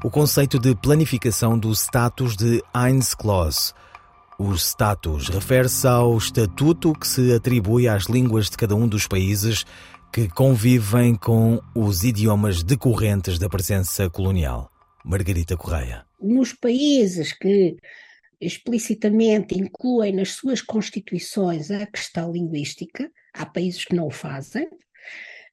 o 0.04 0.10
conceito 0.10 0.60
de 0.60 0.76
planificação 0.76 1.58
do 1.58 1.72
status 1.72 2.36
de 2.36 2.62
Heinz 2.72 3.12
Claus. 3.12 3.74
O 4.38 4.52
status 4.54 5.28
refere-se 5.28 5.88
ao 5.88 6.16
estatuto 6.16 6.92
que 6.92 7.08
se 7.08 7.32
atribui 7.32 7.88
às 7.88 8.04
línguas 8.04 8.48
de 8.48 8.56
cada 8.56 8.76
um 8.76 8.86
dos 8.86 9.08
países 9.08 9.64
que 10.16 10.28
convivem 10.30 11.14
com 11.14 11.60
os 11.74 12.02
idiomas 12.02 12.62
decorrentes 12.62 13.38
da 13.38 13.50
presença 13.50 14.08
colonial. 14.08 14.72
Margarita 15.04 15.58
Correia. 15.58 16.06
Nos 16.18 16.54
países 16.54 17.34
que 17.34 17.76
explicitamente 18.40 19.54
incluem 19.54 20.14
nas 20.14 20.30
suas 20.30 20.62
constituições 20.62 21.70
a 21.70 21.84
questão 21.84 22.32
linguística, 22.32 23.12
há 23.34 23.44
países 23.44 23.84
que 23.84 23.94
não 23.94 24.06
o 24.06 24.10
fazem, 24.10 24.66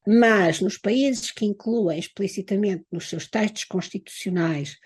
mas 0.08 0.62
nos 0.62 0.78
países 0.78 1.30
que 1.30 1.44
incluem 1.44 2.00
explicitamente 2.00 2.86
nos 2.90 3.10
seus 3.10 3.28
textos 3.28 3.66
constitucionais 3.66 4.78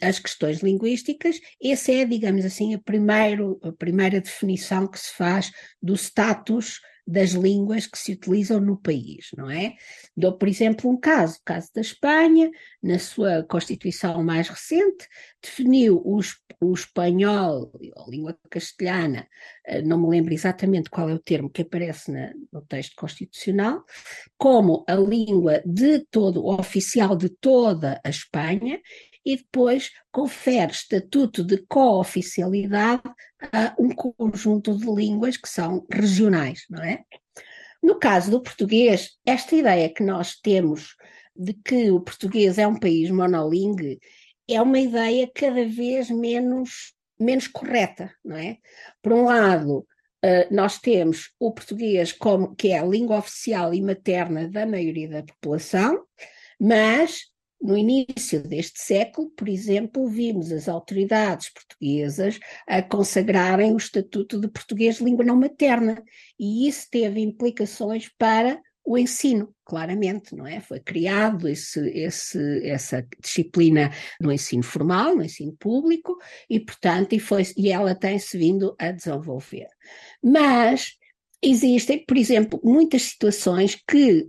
as 0.00 0.18
questões 0.18 0.62
linguísticas, 0.62 1.38
essa 1.62 1.92
é, 1.92 2.06
digamos 2.06 2.46
assim, 2.46 2.74
a, 2.74 2.78
primeiro, 2.78 3.60
a 3.62 3.70
primeira 3.70 4.18
definição 4.18 4.88
que 4.88 4.98
se 4.98 5.12
faz 5.12 5.52
do 5.82 5.94
status 5.94 6.80
das 7.06 7.30
línguas 7.30 7.86
que 7.86 7.98
se 7.98 8.12
utilizam 8.12 8.60
no 8.60 8.76
país, 8.76 9.28
não 9.36 9.48
é? 9.48 9.74
Dou, 10.16 10.36
por 10.36 10.48
exemplo, 10.48 10.90
um 10.90 10.96
caso, 10.96 11.38
o 11.38 11.44
caso 11.44 11.70
da 11.72 11.80
Espanha, 11.80 12.50
na 12.82 12.98
sua 12.98 13.44
Constituição 13.44 14.24
mais 14.24 14.48
recente, 14.48 15.06
definiu 15.40 16.02
o, 16.04 16.18
o 16.60 16.74
espanhol, 16.74 17.70
a 17.96 18.10
língua 18.10 18.36
castelhana, 18.50 19.28
eh, 19.64 19.82
não 19.82 20.00
me 20.00 20.08
lembro 20.08 20.34
exatamente 20.34 20.90
qual 20.90 21.08
é 21.08 21.14
o 21.14 21.18
termo 21.18 21.48
que 21.48 21.62
aparece 21.62 22.10
na, 22.10 22.32
no 22.52 22.62
texto 22.62 22.96
constitucional, 22.96 23.84
como 24.36 24.84
a 24.88 24.94
língua 24.96 25.62
de 25.64 26.00
todo, 26.10 26.44
oficial 26.44 27.16
de 27.16 27.28
toda 27.28 28.00
a 28.02 28.10
Espanha, 28.10 28.80
e 29.26 29.36
depois 29.36 29.90
confere 30.12 30.70
estatuto 30.70 31.42
de 31.42 31.58
cooficialidade 31.66 33.02
a 33.52 33.74
um 33.76 33.90
conjunto 33.90 34.78
de 34.78 34.86
línguas 34.86 35.36
que 35.36 35.48
são 35.48 35.84
regionais, 35.92 36.62
não 36.70 36.82
é? 36.82 37.02
No 37.82 37.98
caso 37.98 38.30
do 38.30 38.40
português, 38.40 39.10
esta 39.26 39.56
ideia 39.56 39.88
que 39.88 40.04
nós 40.04 40.36
temos 40.40 40.94
de 41.34 41.52
que 41.52 41.90
o 41.90 42.00
português 42.00 42.56
é 42.56 42.66
um 42.66 42.78
país 42.78 43.10
monolingue 43.10 43.98
é 44.48 44.62
uma 44.62 44.78
ideia 44.78 45.28
cada 45.34 45.66
vez 45.66 46.08
menos, 46.08 46.94
menos 47.18 47.48
correta, 47.48 48.14
não 48.24 48.36
é? 48.36 48.58
Por 49.02 49.12
um 49.12 49.24
lado, 49.24 49.84
nós 50.50 50.78
temos 50.78 51.30
o 51.38 51.52
português 51.52 52.12
como 52.12 52.54
que 52.54 52.68
é 52.68 52.78
a 52.78 52.86
língua 52.86 53.18
oficial 53.18 53.74
e 53.74 53.82
materna 53.82 54.48
da 54.48 54.64
maioria 54.64 55.08
da 55.08 55.22
população, 55.22 56.04
mas 56.58 57.22
no 57.60 57.76
início 57.76 58.42
deste 58.42 58.80
século, 58.80 59.30
por 59.30 59.48
exemplo, 59.48 60.06
vimos 60.08 60.52
as 60.52 60.68
autoridades 60.68 61.50
portuguesas 61.50 62.38
a 62.66 62.82
consagrarem 62.82 63.72
o 63.72 63.76
Estatuto 63.76 64.40
de 64.40 64.48
Português 64.48 64.96
de 64.96 65.04
Língua 65.04 65.24
Não 65.24 65.36
Materna, 65.36 66.02
e 66.38 66.68
isso 66.68 66.86
teve 66.90 67.20
implicações 67.20 68.10
para 68.18 68.60
o 68.86 68.96
ensino, 68.96 69.52
claramente, 69.64 70.34
não 70.36 70.46
é? 70.46 70.60
Foi 70.60 70.78
criado 70.78 71.48
esse, 71.48 71.80
esse, 71.90 72.64
essa 72.64 73.04
disciplina 73.20 73.90
no 74.20 74.30
ensino 74.30 74.62
formal, 74.62 75.16
no 75.16 75.24
ensino 75.24 75.56
público, 75.58 76.16
e, 76.48 76.60
portanto, 76.60 77.12
e, 77.12 77.18
foi, 77.18 77.42
e 77.56 77.68
ela 77.68 77.96
tem-se 77.96 78.38
vindo 78.38 78.76
a 78.78 78.92
desenvolver. 78.92 79.66
Mas 80.22 80.92
existem, 81.42 82.04
por 82.06 82.16
exemplo, 82.16 82.60
muitas 82.62 83.02
situações 83.02 83.76
que 83.88 84.28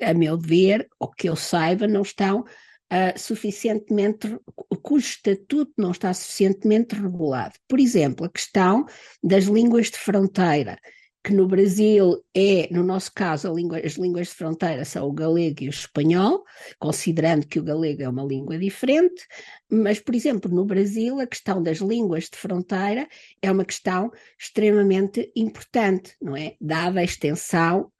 a 0.00 0.14
meu 0.14 0.38
ver, 0.38 0.88
ou 0.98 1.10
que 1.10 1.28
eu 1.28 1.36
saiba, 1.36 1.86
não 1.86 2.02
estão 2.02 2.40
uh, 2.40 3.18
suficientemente, 3.18 4.36
cujo 4.82 5.06
estatuto 5.06 5.72
não 5.76 5.90
está 5.90 6.12
suficientemente 6.12 6.94
regulado. 6.94 7.54
Por 7.68 7.78
exemplo, 7.78 8.26
a 8.26 8.30
questão 8.30 8.86
das 9.22 9.44
línguas 9.44 9.90
de 9.90 9.98
fronteira, 9.98 10.78
que 11.22 11.34
no 11.34 11.46
Brasil 11.46 12.24
é, 12.34 12.68
no 12.72 12.82
nosso 12.82 13.12
caso, 13.12 13.52
língua, 13.52 13.80
as 13.84 13.94
línguas 13.94 14.28
de 14.28 14.34
fronteira 14.34 14.84
são 14.84 15.06
o 15.06 15.12
galego 15.12 15.64
e 15.64 15.68
o 15.68 15.70
espanhol, 15.70 16.44
considerando 16.78 17.46
que 17.46 17.58
o 17.58 17.62
galego 17.62 18.02
é 18.02 18.08
uma 18.08 18.24
língua 18.24 18.56
diferente, 18.56 19.26
mas, 19.70 20.00
por 20.00 20.14
exemplo, 20.14 20.50
no 20.50 20.64
Brasil, 20.64 21.20
a 21.20 21.26
questão 21.26 21.62
das 21.62 21.78
línguas 21.78 22.24
de 22.24 22.38
fronteira 22.38 23.06
é 23.42 23.50
uma 23.50 23.64
questão 23.64 24.10
extremamente 24.38 25.30
importante, 25.36 26.14
não 26.22 26.36
é? 26.36 26.54
Dada 26.60 27.00
a 27.00 27.04
extensão 27.04 27.92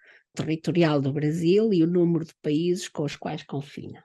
territorial 0.43 1.01
do 1.01 1.13
Brasil 1.13 1.73
e 1.73 1.83
o 1.83 1.87
número 1.87 2.25
de 2.25 2.35
países 2.43 2.89
com 2.89 3.05
os 3.05 3.17
quais 3.17 3.43
confina. 3.43 4.05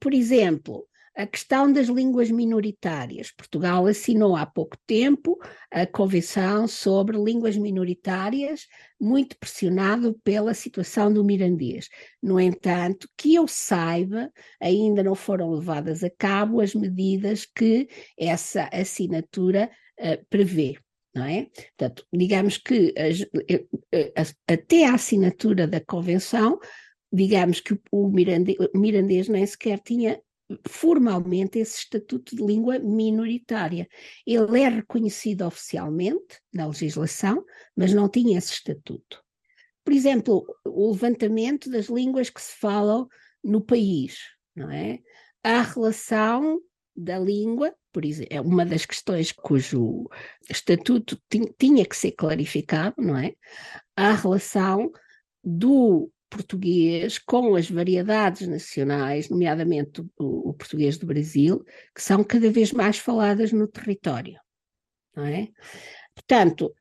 Por 0.00 0.12
exemplo, 0.12 0.86
a 1.16 1.26
questão 1.26 1.72
das 1.72 1.88
línguas 1.88 2.30
minoritárias. 2.30 3.32
Portugal 3.32 3.86
assinou 3.86 4.36
há 4.36 4.44
pouco 4.44 4.76
tempo 4.86 5.38
a 5.70 5.86
Convenção 5.86 6.68
sobre 6.68 7.16
Línguas 7.16 7.56
Minoritárias, 7.56 8.66
muito 9.00 9.36
pressionado 9.38 10.18
pela 10.22 10.52
situação 10.52 11.10
do 11.10 11.24
mirandês. 11.24 11.88
No 12.22 12.38
entanto, 12.38 13.08
que 13.16 13.34
eu 13.34 13.48
saiba, 13.48 14.30
ainda 14.60 15.02
não 15.02 15.14
foram 15.14 15.50
levadas 15.50 16.04
a 16.04 16.10
cabo 16.10 16.60
as 16.60 16.74
medidas 16.74 17.46
que 17.46 17.88
essa 18.18 18.68
assinatura 18.70 19.70
uh, 19.98 20.26
prevê 20.28 20.76
não 21.16 21.24
é? 21.24 21.46
Portanto, 21.46 22.06
digamos 22.12 22.58
que 22.58 22.92
eh, 22.94 23.66
eh, 23.90 24.12
até 24.46 24.84
a 24.84 24.94
assinatura 24.94 25.66
da 25.66 25.80
convenção, 25.80 26.60
digamos 27.10 27.58
que 27.58 27.80
o 27.90 28.08
mirandês, 28.10 28.58
o 28.74 28.78
mirandês 28.78 29.26
nem 29.26 29.46
sequer 29.46 29.80
tinha 29.80 30.20
formalmente 30.68 31.58
esse 31.58 31.78
estatuto 31.78 32.36
de 32.36 32.44
língua 32.44 32.78
minoritária. 32.78 33.88
Ele 34.26 34.60
é 34.60 34.68
reconhecido 34.68 35.46
oficialmente 35.46 36.38
na 36.52 36.66
legislação, 36.66 37.42
mas 37.74 37.94
não 37.94 38.10
tinha 38.10 38.36
esse 38.36 38.52
estatuto. 38.52 39.24
Por 39.82 39.94
exemplo, 39.94 40.44
o 40.66 40.92
levantamento 40.92 41.70
das 41.70 41.86
línguas 41.86 42.28
que 42.28 42.42
se 42.42 42.52
falam 42.60 43.08
no 43.42 43.62
país, 43.62 44.18
não 44.54 44.70
é? 44.70 44.98
A 45.42 45.62
relação 45.62 46.60
da 46.94 47.18
língua, 47.18 47.74
por 47.96 48.04
exemplo, 48.04 48.36
é 48.36 48.38
uma 48.42 48.66
das 48.66 48.84
questões 48.84 49.32
cujo 49.32 50.06
estatuto 50.50 51.18
tinha 51.58 51.82
que 51.86 51.96
ser 51.96 52.12
clarificado, 52.12 52.96
não 52.98 53.16
é? 53.16 53.34
A 53.96 54.12
relação 54.12 54.92
do 55.42 56.12
português 56.28 57.18
com 57.18 57.54
as 57.54 57.70
variedades 57.70 58.46
nacionais, 58.46 59.30
nomeadamente 59.30 60.02
o, 60.18 60.50
o, 60.50 60.52
português 60.52 60.98
do 60.98 61.06
Brasil, 61.06 61.64
que 61.94 62.02
são 62.02 62.22
cada 62.22 62.50
vez 62.50 62.70
mais 62.70 62.98
faladas 62.98 63.50
no 63.50 63.66
território, 63.66 64.38
não 65.16 65.24
é? 65.24 65.48
Portanto, 66.14 66.74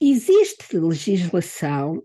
existe 0.00 0.76
legislação, 0.76 2.04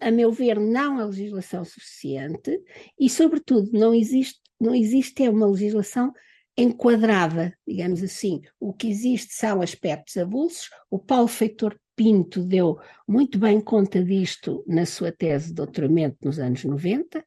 a 0.00 0.10
meu 0.10 0.32
ver, 0.32 0.58
não 0.58 0.98
a 0.98 1.04
legislação 1.04 1.64
suficiente 1.64 2.60
e, 2.98 3.08
sobretudo, 3.08 3.70
não 3.72 3.94
existe 3.94 4.42
não 4.60 4.74
existe 4.74 5.22
é 5.22 5.30
uma 5.30 5.46
legislação 5.46 6.12
enquadrada, 6.56 7.56
digamos 7.66 8.02
assim. 8.02 8.40
O 8.60 8.72
que 8.72 8.88
existe 8.88 9.34
são 9.34 9.60
aspectos 9.60 10.16
avulsos. 10.16 10.70
O 10.90 10.98
Paulo 10.98 11.28
Feitor 11.28 11.78
Pinto 11.96 12.42
deu 12.42 12.78
muito 13.06 13.38
bem 13.38 13.60
conta 13.60 14.02
disto 14.02 14.64
na 14.66 14.84
sua 14.84 15.12
tese 15.12 15.48
de 15.48 15.54
doutoramento 15.54 16.16
nos 16.24 16.40
anos 16.40 16.64
90. 16.64 17.24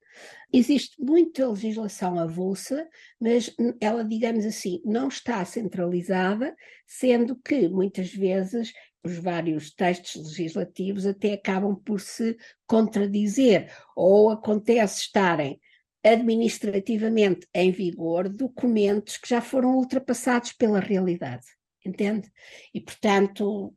Existe 0.52 1.02
muita 1.02 1.48
legislação 1.48 2.20
avulsa, 2.20 2.88
mas 3.20 3.54
ela, 3.80 4.04
digamos 4.04 4.46
assim, 4.46 4.82
não 4.84 5.08
está 5.08 5.44
centralizada, 5.46 6.54
sendo 6.86 7.36
que 7.36 7.70
muitas 7.70 8.14
vezes 8.14 8.74
os 9.04 9.18
vários 9.18 9.74
textos 9.74 10.24
legislativos 10.32 11.06
até 11.06 11.34
acabam 11.34 11.76
por 11.76 12.02
se 12.02 12.38
contradizer, 12.66 13.72
ou 13.96 14.30
acontece 14.30 15.02
estarem 15.02 15.60
administrativamente 16.04 17.48
em 17.54 17.72
vigor 17.72 18.30
documentos 18.30 19.18
que 19.18 19.30
já 19.30 19.42
foram 19.42 19.76
ultrapassados 19.76 20.54
pela 20.54 20.80
realidade, 20.80 21.46
entende? 21.86 22.32
E, 22.74 22.80
portanto, 22.80 23.74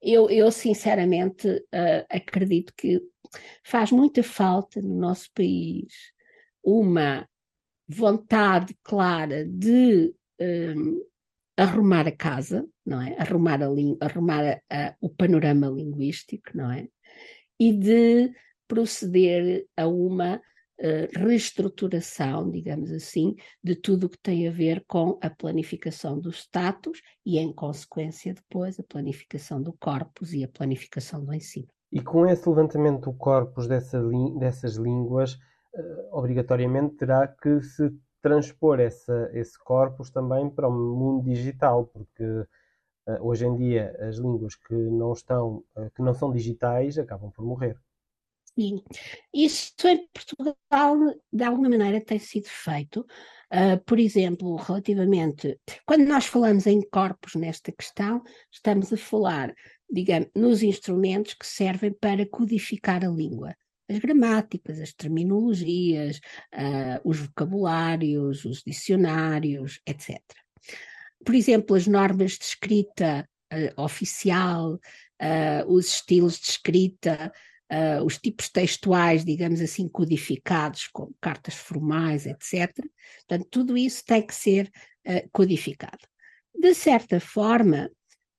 eu, 0.00 0.28
eu 0.30 0.50
sinceramente 0.50 1.48
uh, 1.48 2.06
acredito 2.10 2.72
que 2.76 3.00
faz 3.64 3.90
muita 3.90 4.22
falta 4.22 4.80
no 4.80 4.96
nosso 4.96 5.30
país 5.34 5.92
uma 6.62 7.28
vontade 7.88 8.76
clara 8.82 9.44
de 9.46 10.14
um, 10.40 11.00
arrumar 11.56 12.06
a 12.06 12.12
casa, 12.12 12.66
não 12.84 13.00
é? 13.00 13.16
Arrumar, 13.18 13.62
a, 13.62 13.66
arrumar 14.04 14.44
a, 14.44 14.60
a, 14.70 14.94
o 15.00 15.08
panorama 15.08 15.68
linguístico, 15.68 16.50
não 16.54 16.70
é? 16.70 16.88
E 17.58 17.72
de 17.72 18.32
proceder 18.68 19.66
a 19.76 19.86
uma 19.86 20.40
reestruturação, 21.14 22.50
digamos 22.50 22.92
assim, 22.92 23.34
de 23.62 23.74
tudo 23.74 24.04
o 24.04 24.10
que 24.10 24.18
tem 24.18 24.46
a 24.46 24.50
ver 24.50 24.84
com 24.86 25.18
a 25.22 25.30
planificação 25.30 26.18
do 26.20 26.30
status 26.30 27.00
e, 27.24 27.38
em 27.38 27.52
consequência, 27.52 28.34
depois 28.34 28.78
a 28.78 28.82
planificação 28.82 29.62
do 29.62 29.72
corpus 29.72 30.32
e 30.32 30.44
a 30.44 30.48
planificação 30.48 31.24
do 31.24 31.32
ensino. 31.32 31.68
E 31.90 32.00
com 32.00 32.26
esse 32.26 32.48
levantamento 32.48 33.10
do 33.10 33.14
corpus 33.14 33.66
dessa, 33.66 34.02
dessas 34.38 34.76
línguas, 34.76 35.34
uh, 35.74 36.18
obrigatoriamente 36.18 36.96
terá 36.96 37.26
que 37.26 37.62
se 37.62 37.90
transpor 38.20 38.80
essa, 38.80 39.30
esse 39.32 39.58
corpus 39.58 40.10
também 40.10 40.50
para 40.50 40.68
o 40.68 40.72
mundo 40.72 41.24
digital, 41.24 41.86
porque 41.86 42.24
uh, 42.24 42.46
hoje 43.20 43.46
em 43.46 43.56
dia 43.56 43.96
as 44.00 44.16
línguas 44.16 44.56
que 44.56 44.74
não 44.74 45.12
estão, 45.12 45.62
que 45.94 46.02
não 46.02 46.12
são 46.12 46.32
digitais, 46.32 46.98
acabam 46.98 47.30
por 47.30 47.44
morrer. 47.44 47.78
Sim, 48.58 48.82
isso 49.34 49.74
em 49.86 50.08
Portugal 50.08 50.96
de 51.30 51.44
alguma 51.44 51.68
maneira 51.68 52.00
tem 52.00 52.18
sido 52.18 52.46
feito. 52.48 53.06
Uh, 53.52 53.78
por 53.84 53.98
exemplo, 53.98 54.56
relativamente, 54.56 55.60
quando 55.84 56.06
nós 56.06 56.24
falamos 56.24 56.66
em 56.66 56.80
corpos 56.80 57.34
nesta 57.34 57.70
questão, 57.70 58.22
estamos 58.50 58.90
a 58.94 58.96
falar, 58.96 59.54
digamos, 59.90 60.30
nos 60.34 60.62
instrumentos 60.62 61.34
que 61.34 61.46
servem 61.46 61.92
para 61.92 62.26
codificar 62.26 63.04
a 63.04 63.08
língua. 63.08 63.54
As 63.90 63.98
gramáticas, 63.98 64.80
as 64.80 64.94
terminologias, 64.94 66.16
uh, 66.54 66.98
os 67.04 67.18
vocabulários, 67.18 68.46
os 68.46 68.62
dicionários, 68.62 69.80
etc. 69.86 70.18
Por 71.22 71.34
exemplo, 71.34 71.76
as 71.76 71.86
normas 71.86 72.32
de 72.32 72.44
escrita 72.46 73.28
uh, 73.52 73.82
oficial, 73.82 74.80
os 75.66 75.86
estilos 75.86 76.38
de 76.38 76.50
escrita, 76.50 77.32
uh, 77.72 78.04
os 78.04 78.18
tipos 78.18 78.48
textuais, 78.48 79.24
digamos 79.24 79.60
assim, 79.60 79.88
codificados, 79.88 80.88
como 80.88 81.14
cartas 81.20 81.54
formais, 81.54 82.26
etc. 82.26 82.72
Portanto, 83.18 83.46
tudo 83.50 83.76
isso 83.76 84.04
tem 84.04 84.24
que 84.24 84.34
ser 84.34 84.70
uh, 85.06 85.28
codificado. 85.32 86.06
De 86.54 86.74
certa 86.74 87.20
forma, 87.20 87.90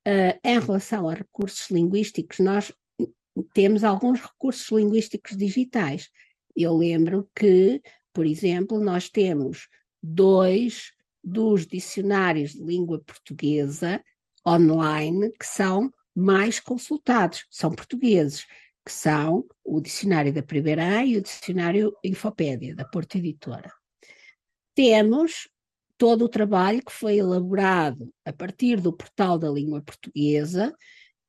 uh, 0.07 0.39
em 0.43 0.59
relação 0.59 1.07
a 1.07 1.13
recursos 1.13 1.69
linguísticos, 1.69 2.39
nós 2.39 2.71
temos 3.53 3.83
alguns 3.83 4.19
recursos 4.19 4.69
linguísticos 4.71 5.37
digitais. 5.37 6.09
Eu 6.55 6.75
lembro 6.75 7.29
que, 7.35 7.81
por 8.13 8.25
exemplo, 8.25 8.79
nós 8.79 9.09
temos 9.09 9.67
dois 10.01 10.91
dos 11.23 11.67
dicionários 11.67 12.53
de 12.53 12.63
língua 12.63 12.99
portuguesa 12.99 14.01
online 14.47 15.31
que 15.37 15.45
são 15.45 15.91
mais 16.15 16.59
consultados, 16.59 17.45
são 17.51 17.69
portugueses 17.71 18.47
que 18.87 18.93
são 18.93 19.45
o 19.65 19.81
Dicionário 19.81 20.31
da 20.31 20.41
Primeira 20.41 20.99
A 20.99 21.05
e 21.05 21.17
o 21.17 21.21
Dicionário 21.21 21.93
Infopédia, 22.01 22.73
da 22.73 22.85
Porta 22.85 23.17
Editora. 23.17 23.69
Temos 24.73 25.49
todo 25.97 26.23
o 26.23 26.29
trabalho 26.29 26.81
que 26.81 26.93
foi 26.93 27.17
elaborado 27.17 28.09
a 28.23 28.31
partir 28.31 28.79
do 28.79 28.95
portal 28.95 29.37
da 29.37 29.49
língua 29.49 29.81
portuguesa, 29.81 30.73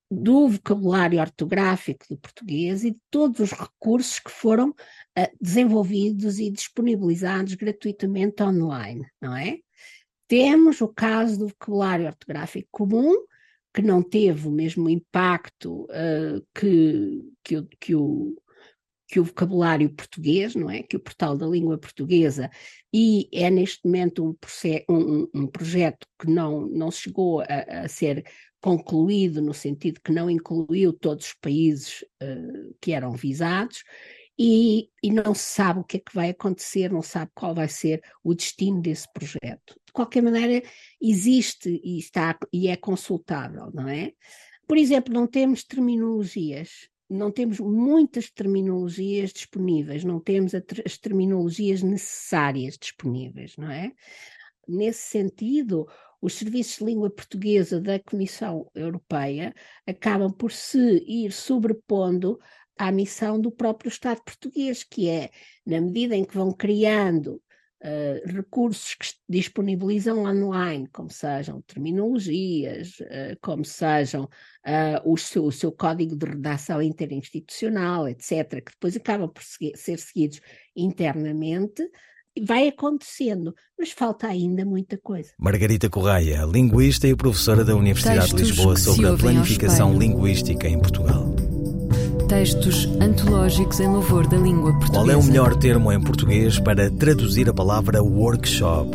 do 0.09 0.47
vocabulário 0.47 1.18
ortográfico 1.18 2.07
do 2.09 2.16
português 2.16 2.85
e 2.85 2.92
de 2.92 3.01
todos 3.11 3.40
os 3.40 3.51
recursos 3.51 4.21
que 4.21 4.31
foram 4.31 4.68
uh, 4.68 5.37
desenvolvidos 5.40 6.38
e 6.38 6.53
disponibilizados 6.53 7.55
gratuitamente 7.55 8.40
online, 8.40 9.05
não 9.21 9.37
é? 9.37 9.59
Temos 10.29 10.81
o 10.81 10.87
caso 10.87 11.40
do 11.40 11.49
vocabulário 11.49 12.07
ortográfico 12.07 12.68
comum, 12.71 13.16
que 13.79 13.83
não 13.83 14.03
teve 14.03 14.49
o 14.49 14.51
mesmo 14.51 14.91
impacto 14.91 15.85
uh, 15.85 16.45
que, 16.53 17.23
que, 17.45 17.57
o, 17.59 17.69
que, 17.79 17.95
o, 17.95 18.37
que 19.07 19.21
o 19.21 19.25
vocabulário 19.25 19.88
português, 19.88 20.57
não 20.57 20.69
é? 20.69 20.83
Que 20.83 20.97
o 20.97 21.01
portal 21.01 21.37
da 21.37 21.47
língua 21.47 21.79
portuguesa, 21.79 22.51
e 22.93 23.29
é 23.33 23.49
neste 23.49 23.87
momento 23.87 24.37
um, 24.88 24.97
um, 24.97 25.29
um 25.33 25.47
projeto 25.47 26.09
que 26.21 26.29
não, 26.29 26.67
não 26.67 26.91
chegou 26.91 27.41
a, 27.43 27.85
a, 27.85 27.88
ser 27.88 28.27
concluído, 28.61 29.41
no 29.41 29.55
sentido 29.55 30.01
que 30.03 30.11
não 30.11 30.29
incluiu 30.29 30.93
todos 30.93 31.27
os 31.27 31.35
países 31.35 32.05
uh, 32.21 32.75
que 32.81 32.91
eram 32.91 33.12
visados, 33.12 33.85
e, 34.38 34.88
e, 35.03 35.11
não 35.11 35.35
se 35.35 35.42
sabe 35.42 35.81
o 35.81 35.85
que 35.85 35.96
é 35.96 36.01
que 36.01 36.14
vai 36.14 36.31
acontecer, 36.31 36.92
não 36.92 37.03
sabe 37.03 37.31
qual 37.35 37.55
vai 37.55 37.68
ser 37.68 38.01
o 38.22 38.35
destino 38.35 38.81
desse 38.81 39.12
projeto. 39.12 39.74
De 39.85 39.92
qualquer 39.92 40.22
maneira, 40.22 40.64
existe 41.01 41.81
e 41.83 41.98
está 41.98 42.38
e 42.53 42.68
é 42.68 42.77
consultável, 42.77 43.70
não 43.74 43.88
é? 43.88 44.12
Por 44.66 44.77
exemplo, 44.77 45.12
não 45.12 45.27
temos 45.27 45.64
terminologias, 45.64 46.88
não 47.11 47.33
temos 47.33 47.59
muitas 47.59 48.31
terminologias 48.31 49.33
disponíveis, 49.33 50.05
não 50.05 50.20
temos 50.20 50.53
as 50.55 50.98
terminologias 50.98 51.83
necessárias 51.83 52.79
disponíveis, 52.79 53.57
não 53.57 53.70
é? 53.70 53.92
Nesse 54.68 55.01
sentido, 55.01 55.88
os 56.20 56.35
serviços 56.35 56.79
de 56.79 56.85
língua 56.85 57.11
portuguesa 57.11 57.81
da 57.81 57.98
Comissão 57.98 58.70
Europeia 58.74 59.55
acabam 59.87 60.31
por 60.31 60.53
se 60.53 61.03
ir 61.07 61.33
sobrepondo 61.33 62.38
à 62.79 62.93
missão 62.93 63.41
do 63.41 63.51
próprio 63.51 63.88
Estado 63.88 64.23
português, 64.23 64.85
que 64.85 65.09
é, 65.09 65.31
na 65.67 65.81
medida 65.81 66.14
em 66.14 66.25
que 66.25 66.35
vão 66.35 66.53
criando 66.53 67.43
uh, 67.83 68.33
recursos 68.33 68.95
que 68.95 69.09
disponibilizam 69.29 70.25
online, 70.25 70.87
como 70.93 71.11
sejam 71.11 71.62
terminologias, 71.62 73.01
uh, 73.01 73.37
como 73.41 73.64
sejam 73.64 74.25
uh, 74.25 75.11
o, 75.11 75.17
seu, 75.17 75.45
o, 75.45 75.53
seu, 75.53 75.73
código 75.73 76.17
de 76.17 76.27
redação 76.27 76.81
interinstitucional, 76.81 78.09
etc., 78.09 78.62
que 78.64 78.73
depois 78.73 78.97
acabam 78.97 79.29
por 79.29 79.43
ser 79.43 79.99
seguidos 79.99 80.41
internamente, 80.77 81.83
vai 82.41 82.69
acontecendo, 82.69 83.53
mas 83.77 83.91
falta 83.91 84.29
ainda 84.29 84.64
muita 84.64 84.97
coisa. 84.99 85.33
Margarita 85.38 85.91
Correia, 85.91 86.45
linguista 86.45 87.09
e 87.09 87.17
professora 87.17 87.64
da 87.64 87.75
Universidade 87.75 88.21
Textos 88.21 88.43
de 88.43 88.53
Lisboa 88.53 88.77
sobre 88.77 89.07
a 89.09 89.17
planificação 89.17 89.99
linguística 89.99 90.69
em 90.69 90.79
Portugal 90.79 91.38
textos 92.29 92.85
antológicos 93.01 93.81
em 93.81 93.88
louvor 93.88 94.27
da 94.27 94.37
língua 94.37 94.71
portuguesa. 94.73 94.93
Qual 94.93 95.11
é 95.11 95.17
o 95.17 95.23
melhor 95.25 95.57
termo 95.57 95.91
em 95.91 95.99
português 95.99 96.61
para 96.61 96.91
traduzir 96.91 97.49
a 97.49 97.55
palavra 97.55 98.03
workshop? 98.03 98.91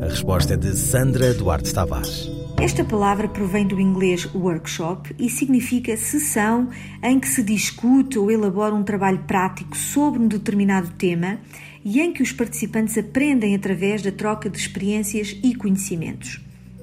A 0.00 0.04
resposta 0.04 0.54
é 0.54 0.56
de 0.56 0.76
Sandra 0.76 1.34
Duarte 1.34 1.74
Tavares. 1.74 2.30
Esta 2.60 2.84
palavra 2.84 3.26
provém 3.26 3.66
do 3.66 3.80
inglês 3.80 4.32
workshop 4.32 5.12
e 5.18 5.28
significa 5.28 5.96
sessão 5.96 6.68
em 7.02 7.18
que 7.18 7.28
se 7.28 7.42
discute 7.42 8.20
ou 8.20 8.30
elabora 8.30 8.72
um 8.72 8.84
trabalho 8.84 9.18
prático 9.26 9.76
sobre 9.76 10.20
um 10.20 10.28
determinado 10.28 10.90
tema 10.90 11.40
e 11.84 12.00
em 12.00 12.12
que 12.12 12.22
os 12.22 12.30
participantes 12.30 12.96
aprendem 12.96 13.56
através 13.56 14.00
da 14.00 14.12
troca 14.12 14.48
de 14.48 14.58
experiências 14.58 15.36
e 15.42 15.56
conhecimentos. 15.56 16.40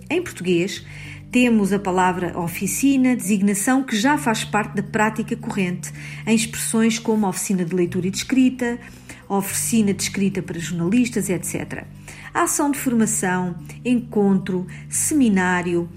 Em 0.10 0.22
português, 0.22 0.86
temos 1.34 1.74
a 1.74 1.80
palavra 1.80 2.40
oficina, 2.40 3.16
designação 3.16 3.82
que 3.82 3.98
já 3.98 4.20
faz 4.20 4.46
parte 4.46 4.76
da 4.76 4.84
prática 4.84 5.36
corrente, 5.36 5.92
em 6.28 6.36
expressões 6.36 7.00
como 7.00 7.28
oficina 7.28 7.66
de 7.66 7.74
leitura 7.74 8.06
e 8.06 8.12
de 8.12 8.18
escrita, 8.18 8.78
oficina 9.28 9.96
de 9.96 10.04
escrita 10.04 10.44
para 10.44 10.60
jornalistas, 10.60 11.30
etc. 11.30 11.86
A 12.32 12.44
ação 12.44 12.70
de 12.70 12.78
formação, 12.78 13.56
encontro, 13.84 14.68
seminário, 14.88 15.90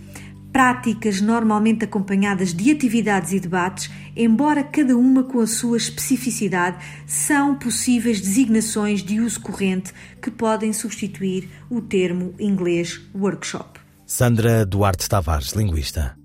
práticas 0.50 1.20
normalmente 1.20 1.84
acompanhadas 1.84 2.54
de 2.54 2.70
atividades 2.70 3.32
e 3.32 3.38
debates, 3.38 3.90
embora 4.16 4.64
cada 4.64 4.96
uma 4.96 5.22
com 5.22 5.40
a 5.40 5.46
sua 5.46 5.76
especificidade, 5.76 6.82
são 7.06 7.56
possíveis 7.56 8.22
designações 8.22 9.02
de 9.02 9.20
uso 9.20 9.38
corrente 9.42 9.92
que 10.22 10.30
podem 10.30 10.72
substituir 10.72 11.46
o 11.68 11.82
termo 11.82 12.34
inglês 12.38 13.02
workshop. 13.14 13.85
Sandra 14.08 14.64
Duarte 14.64 15.08
Tavares, 15.08 15.50
linguista. 15.50 16.16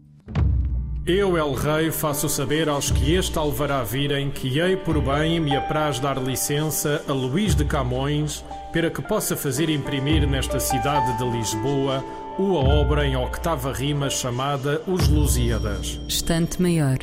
Eu, 1.03 1.35
El 1.35 1.53
Rei, 1.55 1.91
faço 1.91 2.29
saber 2.29 2.69
aos 2.69 2.91
que 2.91 3.15
este 3.15 3.39
alvará 3.39 3.83
virem 3.83 4.29
que 4.29 4.59
hei 4.59 4.77
por 4.77 5.01
bem 5.01 5.39
me 5.39 5.55
apraz 5.55 5.99
dar 5.99 6.21
licença 6.21 7.03
a 7.07 7.11
Luís 7.11 7.55
de 7.55 7.65
Camões 7.65 8.45
para 8.71 8.91
que 8.91 9.01
possa 9.01 9.35
fazer 9.35 9.67
imprimir 9.67 10.29
nesta 10.29 10.59
cidade 10.59 11.17
de 11.17 11.23
Lisboa 11.27 12.05
uma 12.37 12.59
obra 12.59 13.03
em 13.03 13.15
octava 13.15 13.73
rima 13.73 14.11
chamada 14.11 14.79
Os 14.85 15.07
Lusíadas. 15.07 15.99
Estante 16.07 16.61
Maior, 16.61 16.99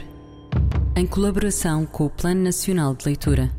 em 0.95 1.09
colaboração 1.09 1.85
com 1.85 2.07
o 2.07 2.11
Plano 2.11 2.45
Nacional 2.45 2.95
de 2.95 3.05
Leitura. 3.05 3.51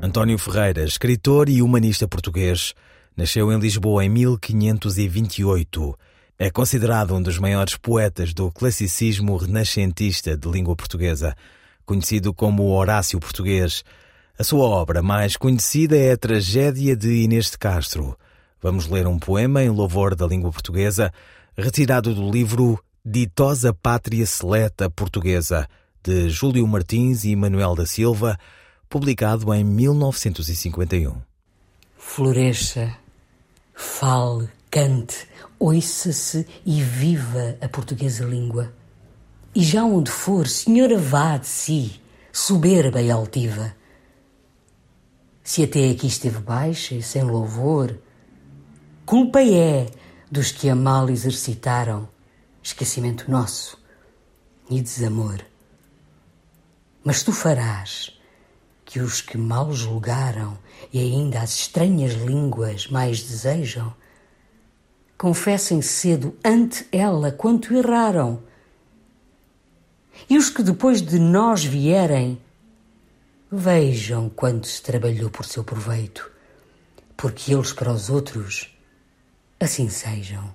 António 0.00 0.38
Ferreira, 0.38 0.84
escritor 0.84 1.48
e 1.48 1.60
humanista 1.60 2.06
português, 2.06 2.74
Nasceu 3.16 3.52
em 3.52 3.58
Lisboa 3.58 4.04
em 4.04 4.08
1528. 4.08 5.98
É 6.38 6.50
considerado 6.50 7.14
um 7.14 7.22
dos 7.22 7.38
maiores 7.38 7.76
poetas 7.76 8.32
do 8.32 8.50
classicismo 8.50 9.36
renascentista 9.36 10.36
de 10.36 10.48
língua 10.48 10.74
portuguesa, 10.74 11.36
conhecido 11.84 12.32
como 12.32 12.70
Horácio 12.70 13.20
Português. 13.20 13.84
A 14.38 14.42
sua 14.42 14.64
obra 14.64 15.02
mais 15.02 15.36
conhecida 15.36 15.96
é 15.96 16.12
a 16.12 16.16
Tragédia 16.16 16.96
de 16.96 17.22
Inês 17.22 17.50
de 17.50 17.58
Castro. 17.58 18.16
Vamos 18.62 18.86
ler 18.86 19.06
um 19.06 19.18
poema 19.18 19.62
em 19.62 19.68
louvor 19.68 20.14
da 20.14 20.26
língua 20.26 20.50
portuguesa, 20.50 21.12
retirado 21.56 22.14
do 22.14 22.30
livro 22.30 22.82
Ditosa 23.04 23.74
Pátria 23.74 24.24
Seleta 24.24 24.88
Portuguesa, 24.88 25.68
de 26.02 26.30
Júlio 26.30 26.66
Martins 26.66 27.24
e 27.24 27.36
Manuel 27.36 27.74
da 27.74 27.84
Silva, 27.84 28.38
publicado 28.88 29.52
em 29.52 29.62
1951. 29.62 31.20
Floresça, 31.96 33.01
fale, 33.82 34.48
cante, 34.70 35.28
ouça-se 35.58 36.46
e 36.64 36.82
viva 36.82 37.56
a 37.60 37.68
portuguesa 37.68 38.24
língua. 38.24 38.72
E 39.54 39.62
já 39.62 39.84
onde 39.84 40.10
for, 40.10 40.48
senhora 40.48 40.98
vá 40.98 41.36
de 41.36 41.46
si, 41.46 42.00
soberba 42.32 43.02
e 43.02 43.10
altiva. 43.10 43.74
Se 45.44 45.64
até 45.64 45.90
aqui 45.90 46.06
esteve 46.06 46.38
baixa 46.38 46.94
e 46.94 47.02
sem 47.02 47.22
louvor, 47.22 47.98
culpa 49.04 49.42
é 49.42 49.90
dos 50.30 50.50
que 50.50 50.70
a 50.70 50.74
mal 50.74 51.10
exercitaram, 51.10 52.08
esquecimento 52.62 53.30
nosso 53.30 53.76
e 54.70 54.80
desamor. 54.80 55.44
Mas 57.04 57.22
tu 57.22 57.32
farás 57.32 58.16
que 58.84 59.00
os 59.00 59.20
que 59.20 59.36
mal 59.36 59.72
julgaram 59.72 60.56
e 60.92 60.98
ainda 60.98 61.40
as 61.40 61.54
estranhas 61.54 62.12
línguas 62.12 62.88
mais 62.88 63.22
desejam, 63.22 63.92
confessem 65.18 65.82
cedo 65.82 66.36
ante 66.44 66.86
ela 66.90 67.30
quanto 67.30 67.74
erraram. 67.74 68.42
E 70.28 70.38
os 70.38 70.50
que 70.50 70.62
depois 70.62 71.02
de 71.02 71.18
nós 71.18 71.64
vierem, 71.64 72.40
vejam 73.50 74.30
quanto 74.30 74.66
se 74.66 74.82
trabalhou 74.82 75.30
por 75.30 75.44
seu 75.44 75.62
proveito, 75.62 76.30
porque 77.16 77.52
eles 77.52 77.72
para 77.72 77.92
os 77.92 78.08
outros 78.08 78.70
assim 79.60 79.88
sejam. 79.88 80.52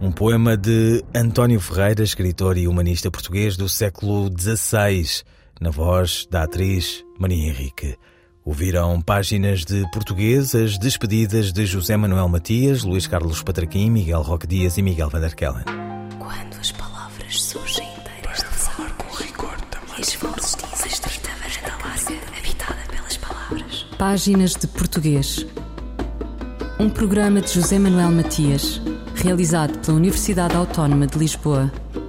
Um 0.00 0.12
poema 0.12 0.56
de 0.56 1.02
António 1.14 1.58
Ferreira, 1.58 2.02
escritor 2.02 2.56
e 2.56 2.68
humanista 2.68 3.10
português 3.10 3.56
do 3.56 3.68
século 3.68 4.30
XVI, 4.30 5.24
na 5.60 5.70
voz 5.70 6.26
da 6.30 6.42
atriz 6.42 7.04
Maria 7.18 7.48
Henrique. 7.48 7.96
Ouviram 8.46 9.02
páginas 9.02 9.64
de 9.64 9.84
português 9.90 10.54
as 10.54 10.78
despedidas 10.78 11.52
de 11.52 11.66
José 11.66 11.96
Manuel 11.96 12.28
Matias, 12.28 12.84
Luís 12.84 13.04
Carlos 13.08 13.42
Patraquim, 13.42 13.90
Miguel 13.90 14.22
Roque 14.22 14.46
Dias 14.46 14.78
e 14.78 14.82
Miguel 14.82 15.10
Van 15.10 15.18
der 15.18 15.34
Kellen. 15.34 15.64
Quando 16.16 16.56
as 16.60 16.70
palavras 16.70 17.42
surgem 17.42 17.84
inteiras 17.98 18.38
de 18.38 18.44
falar 18.44 18.92
com 18.92 19.16
rigor 19.16 19.60
também. 19.62 20.00
Esforços 20.00 20.56
dizem 20.72 20.92
estreita 20.92 21.28
varanda 21.40 21.88
larga, 21.88 22.38
habitada 22.38 22.78
pelas 22.88 23.16
palavras. 23.16 23.86
Páginas 23.98 24.52
de 24.52 24.68
português. 24.68 25.44
Um 26.78 26.88
programa 26.88 27.40
de 27.40 27.52
José 27.52 27.80
Manuel 27.80 28.12
Matias, 28.12 28.80
realizado 29.16 29.76
pela 29.80 29.96
Universidade 29.96 30.54
Autónoma 30.54 31.08
de 31.08 31.18
Lisboa. 31.18 31.68